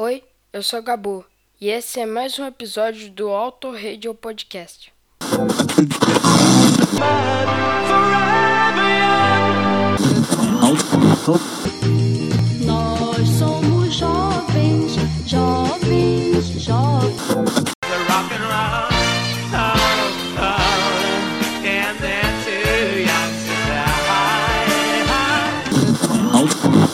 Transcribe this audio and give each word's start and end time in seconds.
Oi, 0.00 0.22
eu 0.52 0.62
sou 0.62 0.80
Gabu 0.80 1.24
e 1.60 1.70
esse 1.70 1.98
é 1.98 2.06
mais 2.06 2.38
um 2.38 2.44
episódio 2.46 3.10
do 3.10 3.30
Auto 3.30 3.72
Radio 3.72 4.14
Podcast. 4.14 4.92
Nós 12.64 13.28
somos 13.40 13.92
jovens, 13.92 14.92
jovens, 15.26 16.46
jovens. 16.62 17.08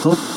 Somos 0.02 0.33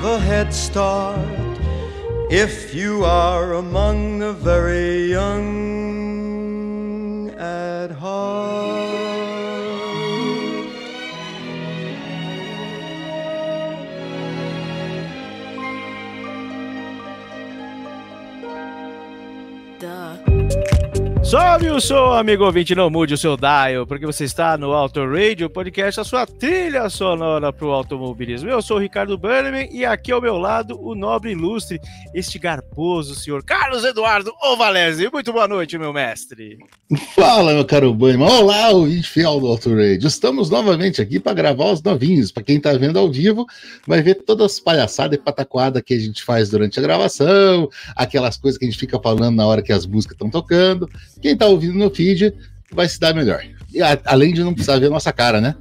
have 0.00 0.20
a 0.20 0.20
head 0.20 0.54
start 0.54 1.18
if 2.30 2.72
you 2.72 3.04
are 3.04 3.54
among 3.54 4.20
the 4.20 4.32
very 4.32 5.10
young 5.10 5.40
at 7.30 7.90
heart. 7.90 8.97
Sobe 21.28 21.68
o 21.68 21.78
som, 21.78 22.14
amigo 22.14 22.42
ouvinte, 22.42 22.74
não 22.74 22.88
mude 22.88 23.12
o 23.12 23.18
seu 23.18 23.36
dial, 23.36 23.86
porque 23.86 24.06
você 24.06 24.24
está 24.24 24.56
no 24.56 24.72
Auto 24.72 25.04
Radio 25.04 25.50
Podcast, 25.50 26.00
a 26.00 26.04
sua 26.04 26.24
trilha 26.24 26.88
sonora 26.88 27.52
para 27.52 27.66
o 27.66 27.70
automobilismo. 27.70 28.48
Eu 28.48 28.62
sou 28.62 28.78
o 28.78 28.80
Ricardo 28.80 29.18
Bannerman 29.18 29.68
e 29.70 29.84
aqui 29.84 30.10
ao 30.10 30.22
meu 30.22 30.38
lado 30.38 30.80
o 30.80 30.94
nobre 30.94 31.32
ilustre, 31.32 31.78
este 32.14 32.38
garboso 32.38 33.14
senhor 33.14 33.44
Carlos 33.44 33.84
Eduardo 33.84 34.32
Ovalese. 34.42 35.10
Muito 35.12 35.30
boa 35.30 35.46
noite, 35.46 35.76
meu 35.76 35.92
mestre. 35.92 36.56
Fala, 37.14 37.52
meu 37.52 37.66
caro 37.66 37.92
Banho. 37.92 38.22
Olá, 38.22 38.70
ouvinte 38.70 39.10
fiel 39.10 39.38
do 39.38 39.48
Auto 39.48 39.68
Radio. 39.68 40.08
Estamos 40.08 40.48
novamente 40.48 41.02
aqui 41.02 41.20
para 41.20 41.34
gravar 41.34 41.72
os 41.72 41.82
novinhos. 41.82 42.32
Para 42.32 42.42
quem 42.42 42.56
está 42.56 42.72
vendo 42.72 42.98
ao 42.98 43.12
vivo, 43.12 43.44
vai 43.86 44.00
ver 44.00 44.14
todas 44.14 44.52
as 44.52 44.60
palhaçadas 44.60 45.18
e 45.18 45.22
pataquada 45.22 45.82
que 45.82 45.92
a 45.92 45.98
gente 45.98 46.24
faz 46.24 46.48
durante 46.48 46.78
a 46.78 46.82
gravação, 46.82 47.68
aquelas 47.94 48.38
coisas 48.38 48.56
que 48.56 48.64
a 48.64 48.68
gente 48.70 48.80
fica 48.80 48.98
falando 48.98 49.36
na 49.36 49.46
hora 49.46 49.60
que 49.60 49.74
as 49.74 49.84
músicas 49.84 50.14
estão 50.14 50.30
tocando. 50.30 50.88
Quem 51.20 51.32
está 51.32 51.46
ouvindo 51.46 51.74
no 51.74 51.90
feed 51.90 52.32
vai 52.72 52.88
se 52.88 52.98
dar 53.00 53.14
melhor. 53.14 53.42
E 53.72 53.82
a- 53.82 54.00
além 54.04 54.32
de 54.32 54.42
não 54.42 54.52
precisar 54.54 54.78
ver 54.78 54.88
nossa 54.90 55.12
cara, 55.12 55.40
né? 55.40 55.54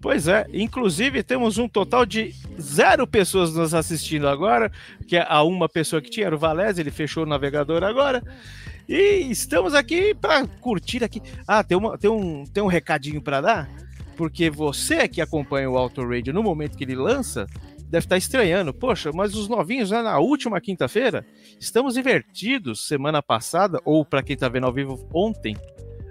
Pois 0.00 0.28
é, 0.28 0.46
inclusive 0.52 1.24
temos 1.24 1.58
um 1.58 1.68
total 1.68 2.06
de 2.06 2.32
zero 2.60 3.04
pessoas 3.06 3.52
nos 3.52 3.74
assistindo 3.74 4.28
agora, 4.28 4.70
que 5.08 5.16
é 5.16 5.26
a 5.28 5.42
uma 5.42 5.68
pessoa 5.68 6.00
que 6.00 6.08
tinha 6.08 6.26
era 6.26 6.36
o 6.36 6.38
Valese, 6.38 6.80
ele 6.80 6.90
fechou 6.92 7.24
o 7.24 7.26
navegador 7.26 7.82
agora. 7.82 8.22
E 8.88 9.26
estamos 9.28 9.74
aqui 9.74 10.14
para 10.14 10.46
curtir 10.46 11.02
aqui. 11.02 11.20
Ah, 11.46 11.64
tem, 11.64 11.76
uma, 11.76 11.98
tem, 11.98 12.08
um, 12.08 12.44
tem 12.44 12.62
um 12.62 12.68
recadinho 12.68 13.20
para 13.20 13.40
dar, 13.40 13.68
porque 14.16 14.48
você 14.48 15.08
que 15.08 15.20
acompanha 15.20 15.68
o 15.68 15.76
Auto 15.76 16.06
Radio 16.08 16.32
no 16.32 16.44
momento 16.44 16.76
que 16.78 16.84
ele 16.84 16.94
lança, 16.94 17.46
deve 17.88 18.04
estar 18.04 18.16
estranhando. 18.16 18.72
Poxa, 18.72 19.10
mas 19.12 19.34
os 19.34 19.48
novinhos 19.48 19.90
né, 19.90 20.02
na 20.02 20.18
última 20.18 20.60
quinta-feira, 20.60 21.24
estamos 21.58 21.96
invertidos. 21.96 22.86
Semana 22.86 23.22
passada, 23.22 23.80
ou 23.84 24.04
para 24.04 24.22
quem 24.22 24.34
está 24.34 24.48
vendo 24.48 24.66
ao 24.66 24.72
vivo 24.72 25.08
ontem, 25.12 25.56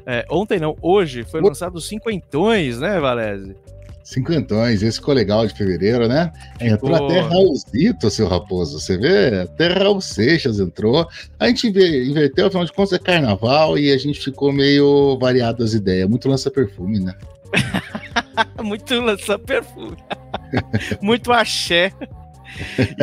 é, 0.05 0.25
ontem 0.31 0.59
não, 0.59 0.75
hoje, 0.81 1.23
foi 1.23 1.41
lançado 1.41 1.75
os 1.75 1.87
cinquentões, 1.87 2.79
né, 2.79 2.99
Valese? 2.99 3.55
Cinquentões, 4.03 4.81
esse 4.81 4.99
ficou 4.99 5.13
legal 5.13 5.45
de 5.45 5.53
fevereiro, 5.53 6.07
né? 6.07 6.31
Entrou 6.61 6.93
Ficou. 6.93 7.09
até 7.09 7.19
Raulzito, 7.19 8.09
seu 8.09 8.25
Raposo. 8.25 8.79
Você 8.79 8.97
vê? 8.97 9.41
Até 9.41 9.67
Raul 9.67 9.99
Seixas 9.99 10.61
entrou. 10.61 11.05
A 11.37 11.47
gente 11.49 11.67
inve- 11.67 12.09
inverteu, 12.09 12.47
afinal 12.47 12.63
de 12.63 12.71
contas, 12.71 12.93
é 12.93 12.99
carnaval 12.99 13.77
e 13.77 13.91
a 13.91 13.97
gente 13.97 14.21
ficou 14.21 14.53
meio 14.53 15.17
variado 15.19 15.61
as 15.61 15.73
ideias. 15.73 16.07
Muito 16.09 16.29
lança-perfume, 16.29 17.01
né? 17.01 17.13
Muito 18.63 18.99
lança 18.99 19.37
perfume. 19.39 19.97
Muito 21.01 21.31
axé. 21.31 21.91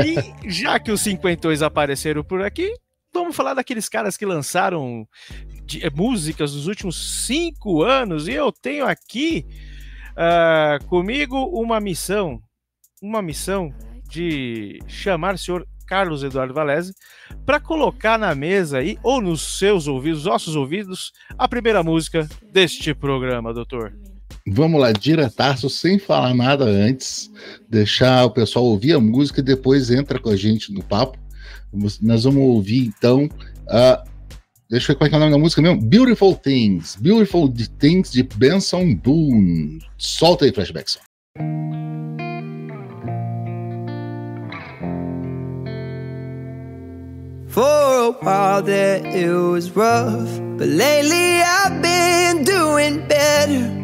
E 0.04 0.50
já 0.50 0.78
que 0.78 0.90
os 0.90 1.00
cinquentões 1.00 1.62
apareceram 1.62 2.24
por 2.24 2.42
aqui, 2.42 2.72
vamos 3.12 3.36
falar 3.36 3.54
daqueles 3.54 3.88
caras 3.88 4.16
que 4.16 4.26
lançaram 4.26 5.06
de- 5.64 5.84
eh, 5.84 5.90
músicas 5.90 6.54
nos 6.54 6.66
últimos 6.66 7.24
cinco 7.26 7.82
anos. 7.82 8.26
E 8.28 8.32
eu 8.32 8.50
tenho 8.52 8.86
aqui 8.86 9.46
ah, 10.16 10.78
comigo 10.88 11.36
uma 11.46 11.80
missão, 11.80 12.40
uma 13.02 13.22
missão 13.22 13.72
de 14.08 14.80
chamar 14.86 15.34
o 15.34 15.38
senhor 15.38 15.66
Carlos 15.86 16.22
Eduardo 16.24 16.54
Valese 16.54 16.94
para 17.44 17.60
colocar 17.60 18.18
na 18.18 18.34
mesa 18.34 18.78
aí, 18.78 18.98
ou 19.02 19.20
nos 19.20 19.58
seus 19.58 19.86
ouvidos, 19.86 20.24
nossos 20.24 20.56
ouvidos, 20.56 21.12
a 21.36 21.46
primeira 21.46 21.82
música 21.82 22.26
deste 22.50 22.94
programa, 22.94 23.52
doutor. 23.52 23.92
Vamos 24.46 24.78
lá, 24.78 24.92
diretaço, 24.92 25.70
sem 25.70 25.98
falar 25.98 26.34
nada 26.34 26.66
antes, 26.66 27.30
deixar 27.66 28.26
o 28.26 28.30
pessoal 28.30 28.66
ouvir 28.66 28.92
a 28.92 29.00
música 29.00 29.40
e 29.40 29.42
depois 29.42 29.90
entra 29.90 30.18
com 30.18 30.28
a 30.28 30.36
gente 30.36 30.70
no 30.70 30.82
papo. 30.82 31.18
Nós 32.02 32.24
vamos 32.24 32.42
ouvir 32.42 32.86
então. 32.86 33.26
deixa 34.68 34.92
eu 34.92 34.94
ver 34.94 34.96
qual 34.96 35.10
é 35.10 35.14
é 35.14 35.16
o 35.16 35.20
nome 35.20 35.32
da 35.32 35.38
música 35.38 35.62
mesmo. 35.62 35.80
Beautiful 35.80 36.34
Things. 36.34 36.94
Beautiful 36.96 37.50
Things 37.78 38.12
de 38.12 38.22
Benson 38.22 38.94
Boone. 38.94 39.78
Solta 39.96 40.44
aí, 40.44 40.52
flashback 40.52 40.90
só. 40.90 41.00
For 47.48 47.62
a 47.62 48.10
while 48.20 48.62
there 48.62 49.00
it 49.06 49.30
was 49.30 49.70
rough, 49.70 50.28
but 50.58 50.68
lately 50.68 51.40
I've 51.40 51.80
been 51.80 52.44
doing 52.44 53.06
better 53.06 53.83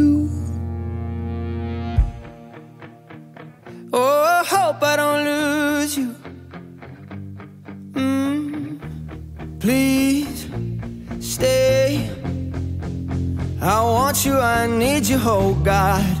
Oh 15.23 15.53
God. 15.63 16.20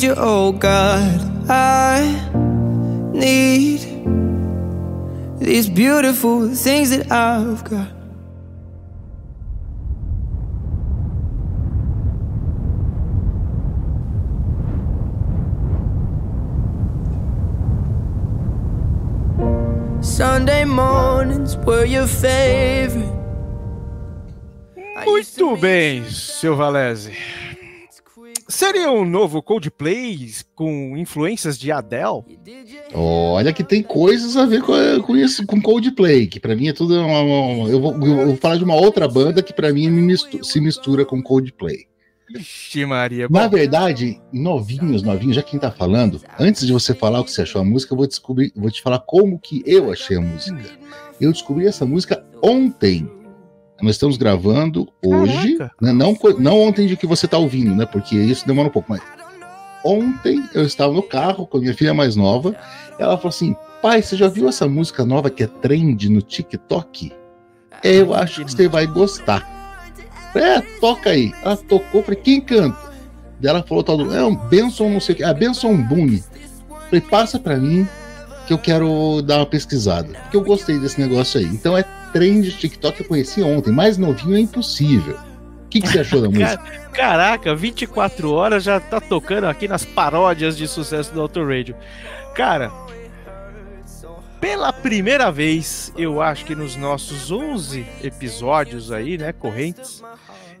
need 0.00 0.06
you, 0.06 0.14
oh 0.16 0.52
God. 0.52 1.20
I 1.50 2.00
need 3.12 3.80
these 5.38 5.68
beautiful 5.68 6.48
things 6.54 6.90
that 6.90 7.10
I've 7.10 7.64
got. 7.64 7.88
Sunday 20.02 20.64
mornings 20.64 21.56
were 21.56 21.84
your 21.84 22.06
favorite. 22.06 23.10
Muito 25.04 25.56
bem, 25.56 26.04
seu 26.10 26.56
Valese. 26.56 27.39
Seria 28.50 28.90
um 28.90 29.04
novo 29.04 29.40
Coldplay 29.42 30.28
com 30.54 30.96
influências 30.96 31.56
de 31.58 31.70
Adele? 31.70 32.22
Olha 32.92 33.52
que 33.52 33.62
tem 33.62 33.82
coisas 33.82 34.36
a 34.36 34.44
ver 34.44 34.60
com, 34.62 34.72
com 35.02 35.16
isso, 35.16 35.46
com 35.46 35.60
Coldplay, 35.62 36.26
que 36.26 36.40
pra 36.40 36.56
mim 36.56 36.68
é 36.68 36.72
tudo. 36.72 36.94
uma- 37.00 37.20
uma- 37.22 37.68
eu, 37.68 37.80
vou, 37.80 37.92
eu 38.06 38.26
vou 38.26 38.36
falar 38.36 38.56
de 38.56 38.64
uma 38.64 38.74
outra 38.74 39.06
banda 39.06 39.42
que 39.42 39.52
pra 39.52 39.72
mim 39.72 39.88
me 39.88 40.02
mistu- 40.02 40.44
se 40.44 40.60
mistura 40.60 41.04
com 41.04 41.22
Coldplay. 41.22 41.86
Ixi, 42.36 42.84
Maria. 42.86 43.26
Na 43.30 43.48
verdade, 43.48 44.20
novinhos, 44.32 45.02
novinhos, 45.02 45.34
já 45.36 45.42
quem 45.42 45.58
tá 45.58 45.70
falando, 45.70 46.20
antes 46.38 46.64
de 46.66 46.72
você 46.72 46.94
falar 46.94 47.20
o 47.20 47.24
que 47.24 47.30
você 47.32 47.42
achou 47.42 47.60
a 47.60 47.64
música, 47.64 47.92
eu 47.92 47.96
vou 47.98 48.06
descobrir, 48.06 48.52
vou 48.54 48.70
te 48.70 48.82
falar 48.82 49.00
como 49.00 49.38
que 49.38 49.62
eu 49.66 49.90
achei 49.92 50.16
a 50.16 50.20
música. 50.20 50.60
Eu 51.20 51.32
descobri 51.32 51.66
essa 51.66 51.84
música 51.84 52.24
ontem. 52.42 53.08
Nós 53.82 53.92
estamos 53.92 54.16
gravando 54.16 54.88
hoje, 55.02 55.58
né, 55.80 55.92
não, 55.92 56.16
não 56.38 56.60
ontem 56.60 56.86
de 56.86 56.96
que 56.96 57.06
você 57.06 57.26
tá 57.26 57.38
ouvindo, 57.38 57.74
né? 57.74 57.86
Porque 57.86 58.16
isso 58.16 58.46
demora 58.46 58.68
um 58.68 58.72
pouco, 58.72 58.90
mas 58.90 59.00
ontem 59.84 60.42
eu 60.54 60.64
estava 60.64 60.92
no 60.92 61.02
carro 61.02 61.46
com 61.46 61.58
a 61.58 61.60
minha 61.60 61.74
filha 61.74 61.94
mais 61.94 62.14
nova, 62.16 62.54
ela 62.98 63.16
falou 63.16 63.30
assim: 63.30 63.56
pai, 63.80 64.02
você 64.02 64.16
já 64.16 64.28
viu 64.28 64.48
essa 64.48 64.68
música 64.68 65.04
nova 65.04 65.30
que 65.30 65.42
é 65.42 65.46
trend 65.46 66.08
no 66.10 66.20
TikTok? 66.20 67.12
Eu 67.82 68.14
acho 68.14 68.44
que 68.44 68.52
você 68.52 68.68
vai 68.68 68.86
gostar. 68.86 69.58
É, 70.34 70.60
toca 70.80 71.10
aí. 71.10 71.32
Ela 71.42 71.56
tocou, 71.56 72.02
falei, 72.02 72.20
quem 72.20 72.40
canta? 72.40 72.90
Ela 73.42 73.62
falou 73.62 73.82
tal 73.82 73.96
do. 73.96 74.14
É 74.14 74.24
um 74.24 74.36
Benson, 74.36 74.90
não 74.90 75.00
sei 75.00 75.14
o 75.14 75.16
que. 75.16 75.24
Ah, 75.24 75.32
Benson 75.32 75.76
Boone. 75.82 76.22
Falei, 76.86 77.00
passa 77.00 77.38
pra 77.38 77.56
mim 77.56 77.88
que 78.46 78.52
eu 78.52 78.58
quero 78.58 79.22
dar 79.22 79.38
uma 79.38 79.46
pesquisada. 79.46 80.08
Porque 80.22 80.36
eu 80.36 80.42
gostei 80.42 80.78
desse 80.78 81.00
negócio 81.00 81.40
aí. 81.40 81.46
Então 81.46 81.76
é 81.76 81.84
trend 82.12 82.42
de 82.44 82.52
TikTok 82.56 83.00
eu 83.00 83.06
conheci 83.08 83.42
ontem. 83.42 83.72
Mais 83.72 83.96
novinho 83.98 84.36
é 84.36 84.40
impossível. 84.40 85.16
O 85.64 85.68
que, 85.70 85.80
que 85.80 85.88
você 85.88 86.00
achou 86.00 86.20
da 86.20 86.28
música? 86.30 86.58
Caraca, 86.92 87.54
24 87.54 88.32
horas 88.32 88.64
já 88.64 88.80
tá 88.80 89.00
tocando 89.00 89.44
aqui 89.46 89.68
nas 89.68 89.84
paródias 89.84 90.56
de 90.56 90.66
sucesso 90.66 91.12
do 91.14 91.20
Auto 91.20 91.44
Radio. 91.46 91.76
Cara, 92.34 92.72
pela 94.40 94.72
primeira 94.72 95.30
vez, 95.30 95.92
eu 95.96 96.20
acho 96.20 96.44
que 96.44 96.54
nos 96.54 96.74
nossos 96.76 97.30
11 97.30 97.86
episódios 98.02 98.90
aí, 98.90 99.18
né, 99.18 99.32
correntes, 99.32 100.02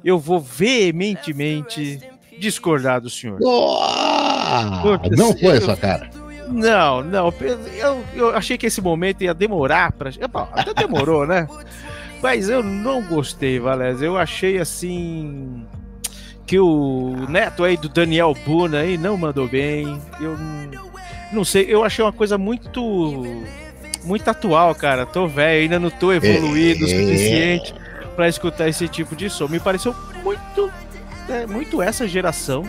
eu 0.04 0.18
vou 0.18 0.38
veementemente 0.40 1.98
discordar 2.38 3.00
do 3.00 3.10
senhor. 3.10 3.38
Putz, 4.82 5.16
não 5.18 5.36
foi 5.36 5.56
eu- 5.56 5.60
sua 5.62 5.76
cara. 5.76 6.08
Não, 6.50 7.02
não, 7.02 7.32
eu, 7.76 8.04
eu 8.14 8.36
achei 8.36 8.58
que 8.58 8.66
esse 8.66 8.80
momento 8.80 9.22
ia 9.22 9.32
demorar 9.34 9.92
pra. 9.92 10.10
Bom, 10.30 10.48
até 10.52 10.74
demorou, 10.74 11.26
né? 11.26 11.46
Mas 12.22 12.48
eu 12.48 12.62
não 12.62 13.02
gostei, 13.02 13.58
Valézia. 13.58 14.06
Eu 14.06 14.16
achei 14.18 14.58
assim. 14.58 15.64
Que 16.46 16.58
o 16.58 17.14
neto 17.28 17.62
aí 17.62 17.76
do 17.76 17.88
Daniel 17.88 18.34
Buna 18.44 18.80
aí 18.80 18.98
não 18.98 19.16
mandou 19.16 19.46
bem. 19.48 20.00
Eu 20.20 20.36
não, 21.32 21.44
sei, 21.44 21.66
eu 21.68 21.84
achei 21.84 22.04
uma 22.04 22.12
coisa 22.12 22.36
muito. 22.36 23.24
Muito 24.02 24.28
atual, 24.28 24.74
cara. 24.74 25.06
Tô 25.06 25.26
velho, 25.28 25.62
ainda 25.62 25.78
não 25.78 25.90
tô 25.90 26.12
evoluído 26.12 26.84
o 26.84 26.88
É. 26.88 26.90
suficiente 26.90 27.74
pra 28.16 28.28
escutar 28.28 28.68
esse 28.68 28.88
tipo 28.88 29.14
de 29.14 29.30
som. 29.30 29.46
Me 29.46 29.60
pareceu 29.60 29.94
muito. 30.24 30.70
é, 31.28 31.46
muito 31.46 31.80
essa 31.80 32.08
geração. 32.08 32.64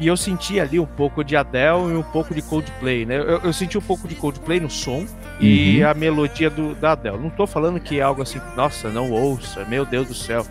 E 0.00 0.06
eu 0.06 0.16
senti 0.16 0.60
ali 0.60 0.78
um 0.78 0.86
pouco 0.86 1.24
de 1.24 1.34
Adele 1.36 1.92
e 1.92 1.96
um 1.96 2.02
pouco 2.04 2.32
de 2.32 2.40
Coldplay, 2.40 3.04
né? 3.04 3.16
Eu, 3.18 3.40
eu 3.42 3.52
senti 3.52 3.76
um 3.76 3.80
pouco 3.80 4.06
de 4.06 4.14
Coldplay 4.14 4.60
no 4.60 4.70
som 4.70 5.04
e 5.40 5.80
Uhum. 5.82 5.88
a 5.88 5.94
melodia 5.94 6.48
do, 6.48 6.74
da 6.76 6.92
Adele. 6.92 7.18
Não 7.18 7.30
tô 7.30 7.46
falando 7.48 7.80
que 7.80 7.98
é 7.98 8.02
algo 8.02 8.22
assim, 8.22 8.40
nossa, 8.56 8.88
não 8.90 9.10
ouça, 9.10 9.64
meu 9.64 9.84
Deus 9.84 10.06
do 10.06 10.14
céu. 10.14 10.46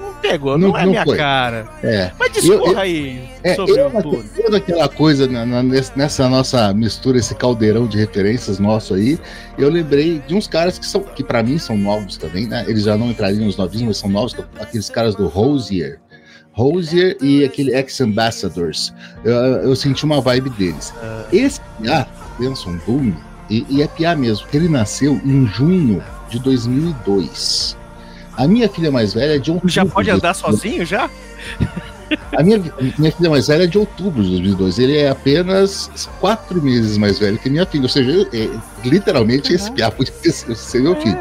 Não 0.00 0.14
pegou, 0.20 0.58
não, 0.58 0.68
Não- 0.70 0.76
é 0.76 0.82
não 0.82 0.90
minha 0.90 1.04
foi. 1.04 1.16
cara. 1.16 1.68
É. 1.82 2.10
Mas 2.18 2.32
discorra 2.32 2.72
eu- 2.72 2.78
aí 2.80 3.28
É, 3.44 3.54
sobre 3.54 3.80
eu, 3.80 3.86
o 3.86 4.24
toda 4.42 4.56
aquela 4.56 4.88
coisa 4.88 5.26
na- 5.28 5.46
na- 5.46 5.62
nessa 5.62 6.28
nossa 6.28 6.72
mistura, 6.74 7.18
esse 7.18 7.34
caldeirão 7.36 7.86
de 7.86 7.96
referências 7.98 8.58
nosso 8.58 8.94
aí, 8.94 9.18
eu 9.56 9.68
lembrei 9.70 10.18
de 10.26 10.34
uns 10.34 10.48
caras 10.48 10.76
que 10.78 10.84
são, 10.86 11.02
que 11.02 11.22
para 11.22 11.40
mim 11.42 11.56
são 11.58 11.76
novos 11.76 12.16
também, 12.16 12.46
né? 12.48 12.64
Eles 12.66 12.82
já 12.82 12.96
não 12.96 13.10
entrariam 13.10 13.44
nos 13.44 13.56
novinhos, 13.56 13.86
mas 13.86 13.96
são 13.98 14.10
novos, 14.10 14.34
que- 14.34 14.42
aqueles 14.58 14.90
caras 14.90 15.14
do 15.14 15.28
Rosier. 15.28 16.00
Rosier 16.58 17.16
e 17.22 17.44
aquele 17.44 17.72
Ex-Ambassadors. 17.72 18.92
Eu, 19.24 19.32
eu 19.32 19.76
senti 19.76 20.04
uma 20.04 20.20
vibe 20.20 20.50
deles. 20.50 20.92
Esse 21.32 21.60
piá, 21.80 22.04
Benson 22.36 22.76
Boone, 22.84 23.16
e, 23.48 23.64
e 23.70 23.80
é 23.80 23.86
piá 23.86 24.16
mesmo, 24.16 24.42
porque 24.42 24.56
ele 24.56 24.68
nasceu 24.68 25.20
em 25.24 25.46
junho 25.46 26.02
de 26.28 26.40
2002. 26.40 27.76
A 28.36 28.48
minha 28.48 28.68
filha 28.68 28.90
mais 28.90 29.14
velha 29.14 29.36
é 29.36 29.38
de 29.38 29.52
outubro. 29.52 29.68
Já 29.68 29.86
pode 29.86 30.06
de 30.06 30.10
andar 30.10 30.32
2002. 30.32 30.60
sozinho 30.60 30.84
já? 30.84 31.08
A 32.36 32.42
minha, 32.42 32.58
minha 32.98 33.12
filha 33.12 33.30
mais 33.30 33.46
velha 33.46 33.64
é 33.64 33.66
de 33.66 33.78
outubro 33.78 34.22
de 34.22 34.30
2002. 34.30 34.78
Ele 34.80 34.96
é 34.96 35.10
apenas 35.10 36.08
quatro 36.20 36.60
meses 36.60 36.96
mais 36.96 37.18
velho 37.18 37.38
que 37.38 37.48
minha 37.48 37.66
filha. 37.66 37.82
Ou 37.84 37.88
seja, 37.88 38.28
é, 38.32 38.48
literalmente 38.84 39.52
esse 39.52 39.70
piá 39.72 39.90
podia 39.90 40.12
sido 40.32 40.56
ser 40.56 40.82
meu 40.82 40.96
filho. 40.96 41.20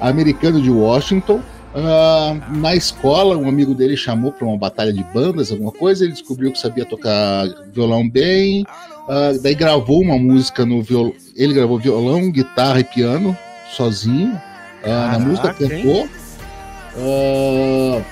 Americano 0.00 0.60
de 0.60 0.70
Washington. 0.70 1.40
Ah, 1.74 2.36
na 2.50 2.74
escola, 2.74 3.36
um 3.36 3.48
amigo 3.48 3.74
dele 3.74 3.96
chamou 3.96 4.32
para 4.32 4.46
uma 4.46 4.56
batalha 4.58 4.92
de 4.92 5.02
bandas, 5.04 5.50
alguma 5.52 5.72
coisa. 5.72 6.04
Ele 6.04 6.12
descobriu 6.12 6.52
que 6.52 6.58
sabia 6.58 6.84
tocar 6.84 7.46
violão 7.72 8.08
bem. 8.08 8.64
ah, 9.08 9.32
daí 9.42 9.54
gravou 9.54 10.00
uma 10.02 10.18
música 10.18 10.64
no 10.66 10.82
violão. 10.82 11.12
Ele 11.36 11.54
gravou 11.54 11.78
violão, 11.78 12.30
guitarra 12.30 12.80
e 12.80 12.84
piano 12.84 13.36
sozinho. 13.76 14.40
ah, 14.84 15.12
na 15.12 15.18
música 15.18 15.54
Caraca, 15.54 15.68
cantou. 15.68 16.08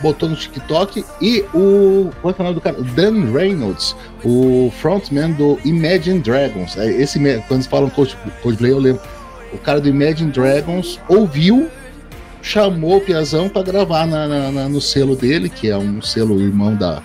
botou 0.01 0.29
no 0.29 0.37
TikTok 0.37 1.05
e 1.21 1.45
o. 1.55 2.11
Qual 2.23 2.33
é 2.33 2.37
é 2.39 2.41
o 2.41 2.45
nome 2.45 2.55
do 2.55 2.61
cara? 2.61 2.81
Dan 2.81 3.33
Reynolds, 3.33 3.95
o 4.25 4.71
frontman 4.81 5.33
do 5.33 5.59
Imagine 5.65 6.21
Dragons. 6.21 6.77
É, 6.77 6.87
Esse, 6.91 7.19
quando 7.19 7.53
eles 7.53 7.67
falam 7.67 7.91
Cold- 7.91 8.17
Coldplay, 8.43 8.73
eu 8.73 8.79
lembro. 8.79 9.03
O 9.53 9.57
cara 9.59 9.81
do 9.81 9.89
Imagine 9.89 10.31
Dragons 10.31 11.01
ouviu, 11.09 11.69
chamou 12.43 12.97
o 12.97 13.01
Piazão 13.01 13.49
para 13.49 13.63
gravar 13.63 14.07
na- 14.07 14.27
na- 14.27 14.53
na- 14.53 14.69
no 14.69 14.81
selo 14.81 15.15
dele, 15.17 15.49
que 15.49 15.69
é 15.69 15.77
um 15.77 16.01
selo 16.01 16.41
irmão 16.41 16.75
da, 16.77 17.03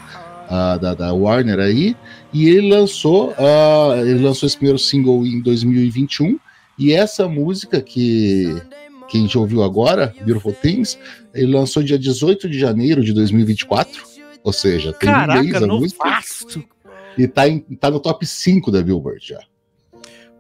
ah, 0.50 0.78
da, 0.78 0.94
da 0.94 1.14
Warner 1.14 1.60
aí, 1.60 1.96
e 2.32 2.48
ele 2.50 2.70
lançou, 2.70 3.34
ele 4.06 4.20
lançou 4.20 4.48
esse 4.48 4.56
primeiro 4.58 4.80
single 4.80 5.26
em 5.26 5.42
2021, 5.42 6.38
e 6.78 6.92
essa 6.94 7.28
música 7.28 7.82
que, 7.82 8.46
que 9.10 9.18
a 9.18 9.22
gente 9.22 9.38
ouviu 9.38 9.64
agora, 9.64 10.14
Beautiful 10.22 10.54
Things, 10.54 10.98
ele 11.34 11.52
lançou 11.54 11.84
dia 11.84 12.00
18 12.00 12.50
de 12.50 12.58
janeiro 12.60 13.04
de 13.04 13.14
2024, 13.14 14.02
ou 14.44 14.54
seja, 14.54 14.94
tem 14.94 15.10
um 15.10 15.14
mês 15.14 15.52
Caraca, 15.52 15.66
a 15.66 15.68
música. 15.68 16.04
faço. 16.10 16.64
E 17.18 17.28
tá, 17.28 17.48
em- 17.48 17.60
tá 17.60 17.92
no 17.92 18.00
top 18.00 18.26
5 18.26 18.72
da 18.72 18.82
Billboard 18.82 19.20
já. 19.26 19.40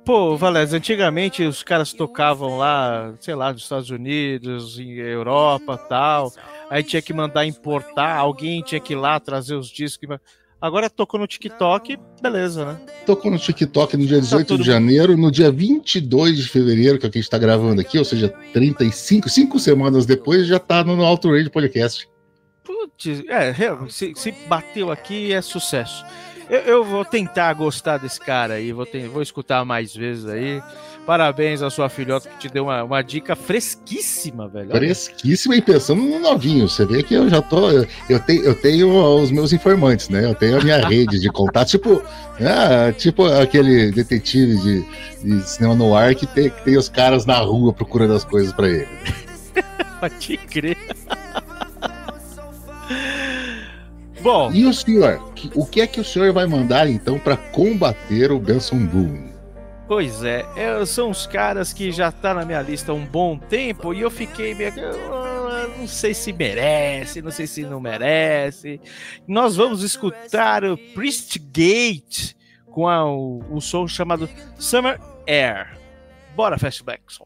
Pô, 0.06 0.36
Valéz, 0.36 0.74
antigamente 0.74 1.44
os 1.44 1.64
caras 1.64 1.94
tocavam 1.94 2.58
lá, 2.58 3.14
sei 3.22 3.36
lá, 3.36 3.54
nos 3.54 3.62
Estados 3.62 3.90
Unidos, 3.90 4.78
em 4.78 4.98
Europa 4.98 5.78
tal. 5.78 6.34
Aí 6.70 6.84
tinha 6.84 7.02
que 7.02 7.14
mandar 7.14 7.46
importar, 7.46 8.18
alguém 8.18 8.62
tinha 8.62 8.82
que 8.82 8.94
ir 8.94 8.98
lá 8.98 9.18
trazer 9.20 9.56
os 9.56 9.70
discos. 9.70 10.18
Agora 10.60 10.90
tocou 10.90 11.20
no 11.20 11.28
TikTok, 11.28 11.98
beleza, 12.22 12.66
né? 12.66 12.80
Tocou 13.06 13.32
no 13.32 13.38
TikTok 13.38 13.96
no 13.96 14.06
dia 14.06 14.20
18 14.20 14.48
todo 14.48 14.62
de 14.62 14.68
janeiro, 14.68 15.16
no 15.16 15.32
dia 15.32 15.52
22 15.52 16.38
de 16.38 16.50
fevereiro, 16.50 16.98
que 17.00 17.06
é 17.06 17.10
o 17.10 17.12
que 17.12 17.18
a 17.18 17.22
gente 17.22 17.30
tá 17.30 17.38
gravando 17.38 17.80
aqui, 17.80 17.98
ou 17.98 18.06
seja, 18.06 18.30
35, 18.54 19.30
cinco 19.30 19.60
semanas 19.60 20.06
depois, 20.06 20.48
já 20.48 20.60
tá 20.60 20.84
no 20.84 21.02
Alto 21.04 21.30
Radio 21.32 21.52
Podcast. 21.52 22.08
Putz, 22.64 23.24
é, 23.28 23.54
se, 23.90 24.14
se 24.16 24.32
bateu 24.48 24.90
aqui 24.92 25.34
é 25.34 25.42
sucesso. 25.42 26.06
Eu, 26.50 26.60
eu 26.60 26.84
vou 26.84 27.04
tentar 27.06 27.54
gostar 27.54 27.98
desse 27.98 28.20
cara 28.20 28.56
aí, 28.56 28.72
vou, 28.72 28.86
ten- 28.86 29.08
vou 29.08 29.22
escutar 29.22 29.64
mais 29.66 29.96
vezes 29.96 30.26
aí. 30.28 30.62
Parabéns 31.06 31.62
à 31.62 31.70
sua 31.70 31.90
filhota 31.90 32.30
que 32.30 32.38
te 32.38 32.50
deu 32.54 32.64
uma, 32.66 32.82
uma 32.84 33.02
dica 33.02 33.36
fresquíssima, 33.36 34.48
velho. 34.48 34.70
Fresquíssima 34.72 35.56
e 35.56 35.62
pensando 35.62 36.02
no 36.02 36.18
novinho. 36.20 36.68
Você 36.70 36.86
vê 36.86 37.04
que 37.04 37.14
eu 37.14 37.30
já 37.30 37.42
tô. 37.42 37.70
Eu, 37.70 37.86
eu 38.10 38.20
tenho, 38.22 38.44
eu 38.44 38.56
tenho 38.56 39.16
os 39.22 39.30
meus 39.30 39.52
informantes, 39.52 40.08
né? 40.08 40.24
Eu 40.26 40.34
tenho 40.36 40.60
a 40.60 40.64
minha 40.64 40.78
rede 40.88 41.20
de 41.20 41.30
contato, 41.30 41.68
tipo, 41.70 42.02
ah, 42.40 42.92
tipo 42.94 43.26
aquele 43.26 43.92
detetive 43.92 44.56
de, 44.62 44.86
de 45.22 45.42
cinema 45.50 45.76
no 45.76 45.94
ar 45.94 46.16
que 46.16 46.26
tem, 46.26 46.50
que 46.50 46.64
tem 46.64 46.78
os 46.78 46.88
caras 46.88 47.26
na 47.26 47.38
rua 47.40 47.74
procurando 47.74 48.14
as 48.14 48.24
coisas 48.24 48.54
pra 48.54 48.70
ele. 48.70 48.88
Pode 50.00 50.38
crer. 50.38 50.78
Bom, 54.24 54.52
E 54.54 54.66
o 54.66 54.74
senhor? 54.74 55.22
O 55.54 55.66
que 55.66 55.82
é 55.82 55.88
que 55.88 56.00
o 56.00 56.04
senhor 56.04 56.32
vai 56.34 56.48
mandar 56.48 56.88
então 56.90 57.20
pra 57.20 57.36
combater 57.38 58.32
o 58.32 58.40
Benson 58.40 58.86
Boone? 58.86 59.34
pois 59.86 60.24
é, 60.24 60.44
é, 60.56 60.84
são 60.86 61.10
os 61.12 61.28
caras 61.28 61.72
que 61.74 61.92
já 61.92 62.12
tá 62.12 62.34
na 62.34 62.44
minha 62.46 62.62
lista 62.62 62.92
há 62.92 62.96
um 62.96 63.06
bom 63.06 63.38
tempo 63.38 63.94
e 63.94 64.02
eu 64.02 64.10
fiquei 64.10 64.56
meio. 64.56 64.74
ah, 65.12 65.68
Não 65.78 65.86
sei 65.86 66.14
se 66.14 66.32
merece, 66.34 67.22
não 67.22 67.30
sei 67.32 67.46
se 67.46 67.64
não 67.64 67.80
merece. 67.80 68.80
Nós 69.28 69.56
vamos 69.56 69.84
escutar 69.84 70.64
o 70.64 70.78
Priest 70.78 71.38
Gate 71.38 72.34
com 72.72 72.88
a- 72.88 73.06
o, 73.06 73.44
o 73.52 73.62
som 73.62 73.88
chamado 73.88 74.28
Summer 74.58 75.00
Air. 75.28 75.78
Bora, 76.36 76.58
Fastbackson. 76.58 77.26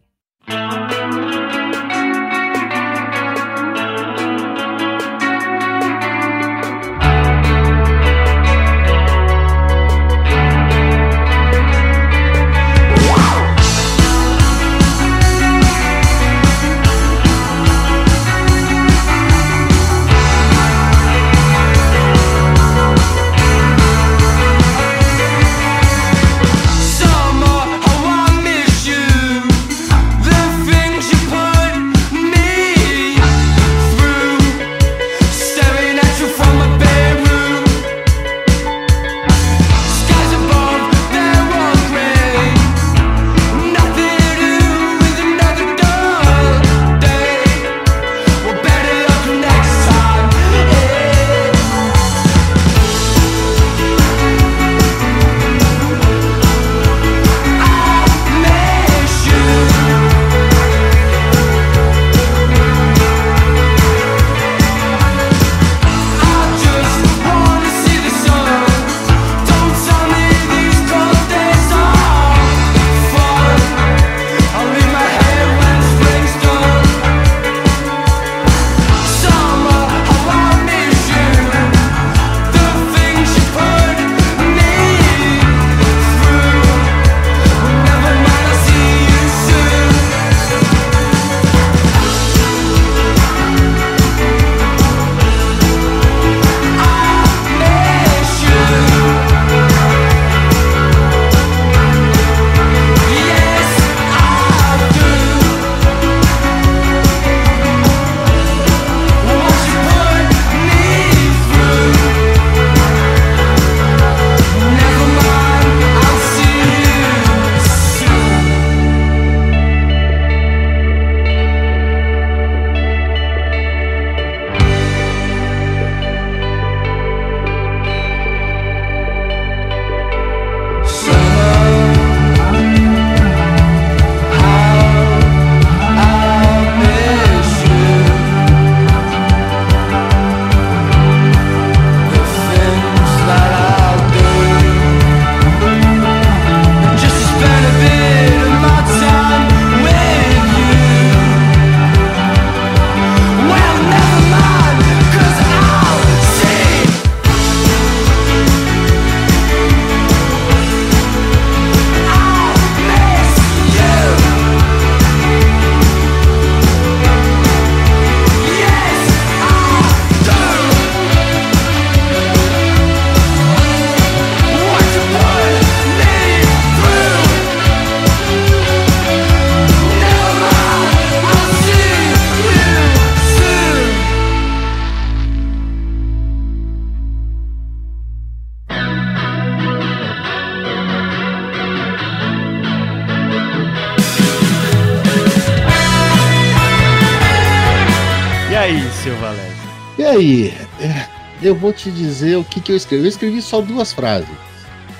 Eu 201.48 201.56
vou 201.56 201.74
te 201.74 201.89
dizer 201.92 202.38
o 202.38 202.44
que, 202.44 202.60
que 202.60 202.72
eu 202.72 202.75
escrevi. 202.75 203.04
Eu 203.04 203.10
escrevi 203.10 203.42
só 203.42 203.62
duas 203.62 203.94
frases. 203.94 204.30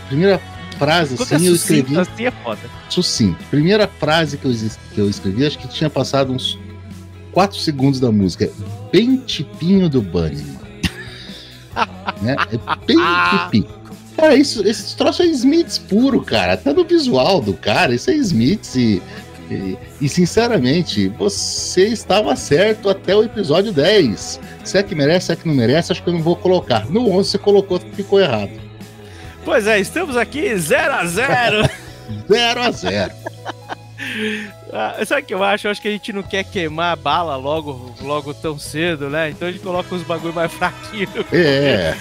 Primeira 0.08 0.42
frase, 0.78 1.16
Quando 1.18 1.32
é 1.32 1.36
assim, 1.36 1.48
eu 1.48 1.56
sucinto 1.56 1.80
escrevi 1.92 2.00
assim 2.00 2.26
é 2.26 2.32
foda. 2.32 2.60
sucinto. 2.90 3.44
Primeira 3.50 3.88
frase 3.88 4.38
que 4.38 4.46
eu, 4.46 4.52
que 4.94 5.02
eu 5.02 5.10
escrevi, 5.10 5.46
acho 5.46 5.58
que 5.58 5.68
tinha 5.68 5.90
passado 5.90 6.32
uns 6.32 6.58
4 7.32 7.58
segundos 7.60 8.00
da 8.00 8.12
música. 8.12 8.50
Bem 8.92 9.18
tipinho 9.18 9.90
do 9.90 10.02
Bunny. 10.02 10.44
né? 12.22 12.36
É 12.52 12.86
bem 12.86 12.98
tipinho. 13.32 13.78
Cara, 14.16 14.36
isso, 14.36 14.68
esse 14.68 14.96
troço 14.96 15.22
é 15.22 15.28
Smiths 15.28 15.78
puro, 15.78 16.22
cara. 16.22 16.54
Até 16.54 16.74
no 16.74 16.84
visual 16.84 17.40
do 17.40 17.54
cara, 17.54 17.94
isso 17.94 18.10
é 18.10 18.16
Smiths 18.16 18.76
e, 18.76 19.02
e, 19.50 19.78
e, 20.02 20.10
sinceramente, 20.10 21.08
você 21.10 21.88
estava 21.88 22.36
certo 22.36 22.90
até 22.90 23.16
o 23.16 23.24
episódio 23.24 23.72
10. 23.72 24.40
Se 24.64 24.78
é 24.78 24.84
que 24.84 24.94
merece, 24.94 25.28
se 25.28 25.32
é 25.34 25.36
que 25.36 25.48
não 25.48 25.56
merece, 25.56 25.92
acho 25.92 26.04
que 26.04 26.10
eu 26.10 26.14
não 26.14 26.22
vou 26.22 26.36
colocar. 26.36 26.86
No 26.90 27.10
11 27.12 27.30
você 27.30 27.38
colocou, 27.38 27.80
ficou 27.80 28.20
errado. 28.20 28.52
Pois 29.46 29.66
é, 29.66 29.80
estamos 29.80 30.18
aqui 30.18 30.56
0 30.58 30.94
a 30.94 31.06
0 31.06 31.70
0 32.28 32.60
a 32.62 32.72
0 32.72 33.14
ah, 34.74 35.06
Sabe 35.06 35.22
o 35.22 35.26
que 35.26 35.34
eu 35.34 35.44
acho? 35.44 35.68
Eu 35.68 35.72
acho 35.72 35.82
que 35.82 35.88
a 35.88 35.92
gente 35.92 36.12
não 36.12 36.22
quer 36.22 36.44
queimar 36.44 36.92
a 36.92 36.96
bala 36.96 37.38
logo, 37.38 37.96
logo 38.02 38.34
tão 38.34 38.60
cedo, 38.60 39.10
né? 39.10 39.30
Então 39.30 39.48
a 39.48 39.52
gente 39.52 39.64
coloca 39.64 39.96
os 39.96 40.04
bagulho 40.04 40.34
mais 40.34 40.52
fraquinhos. 40.52 41.10
É. 41.32 41.96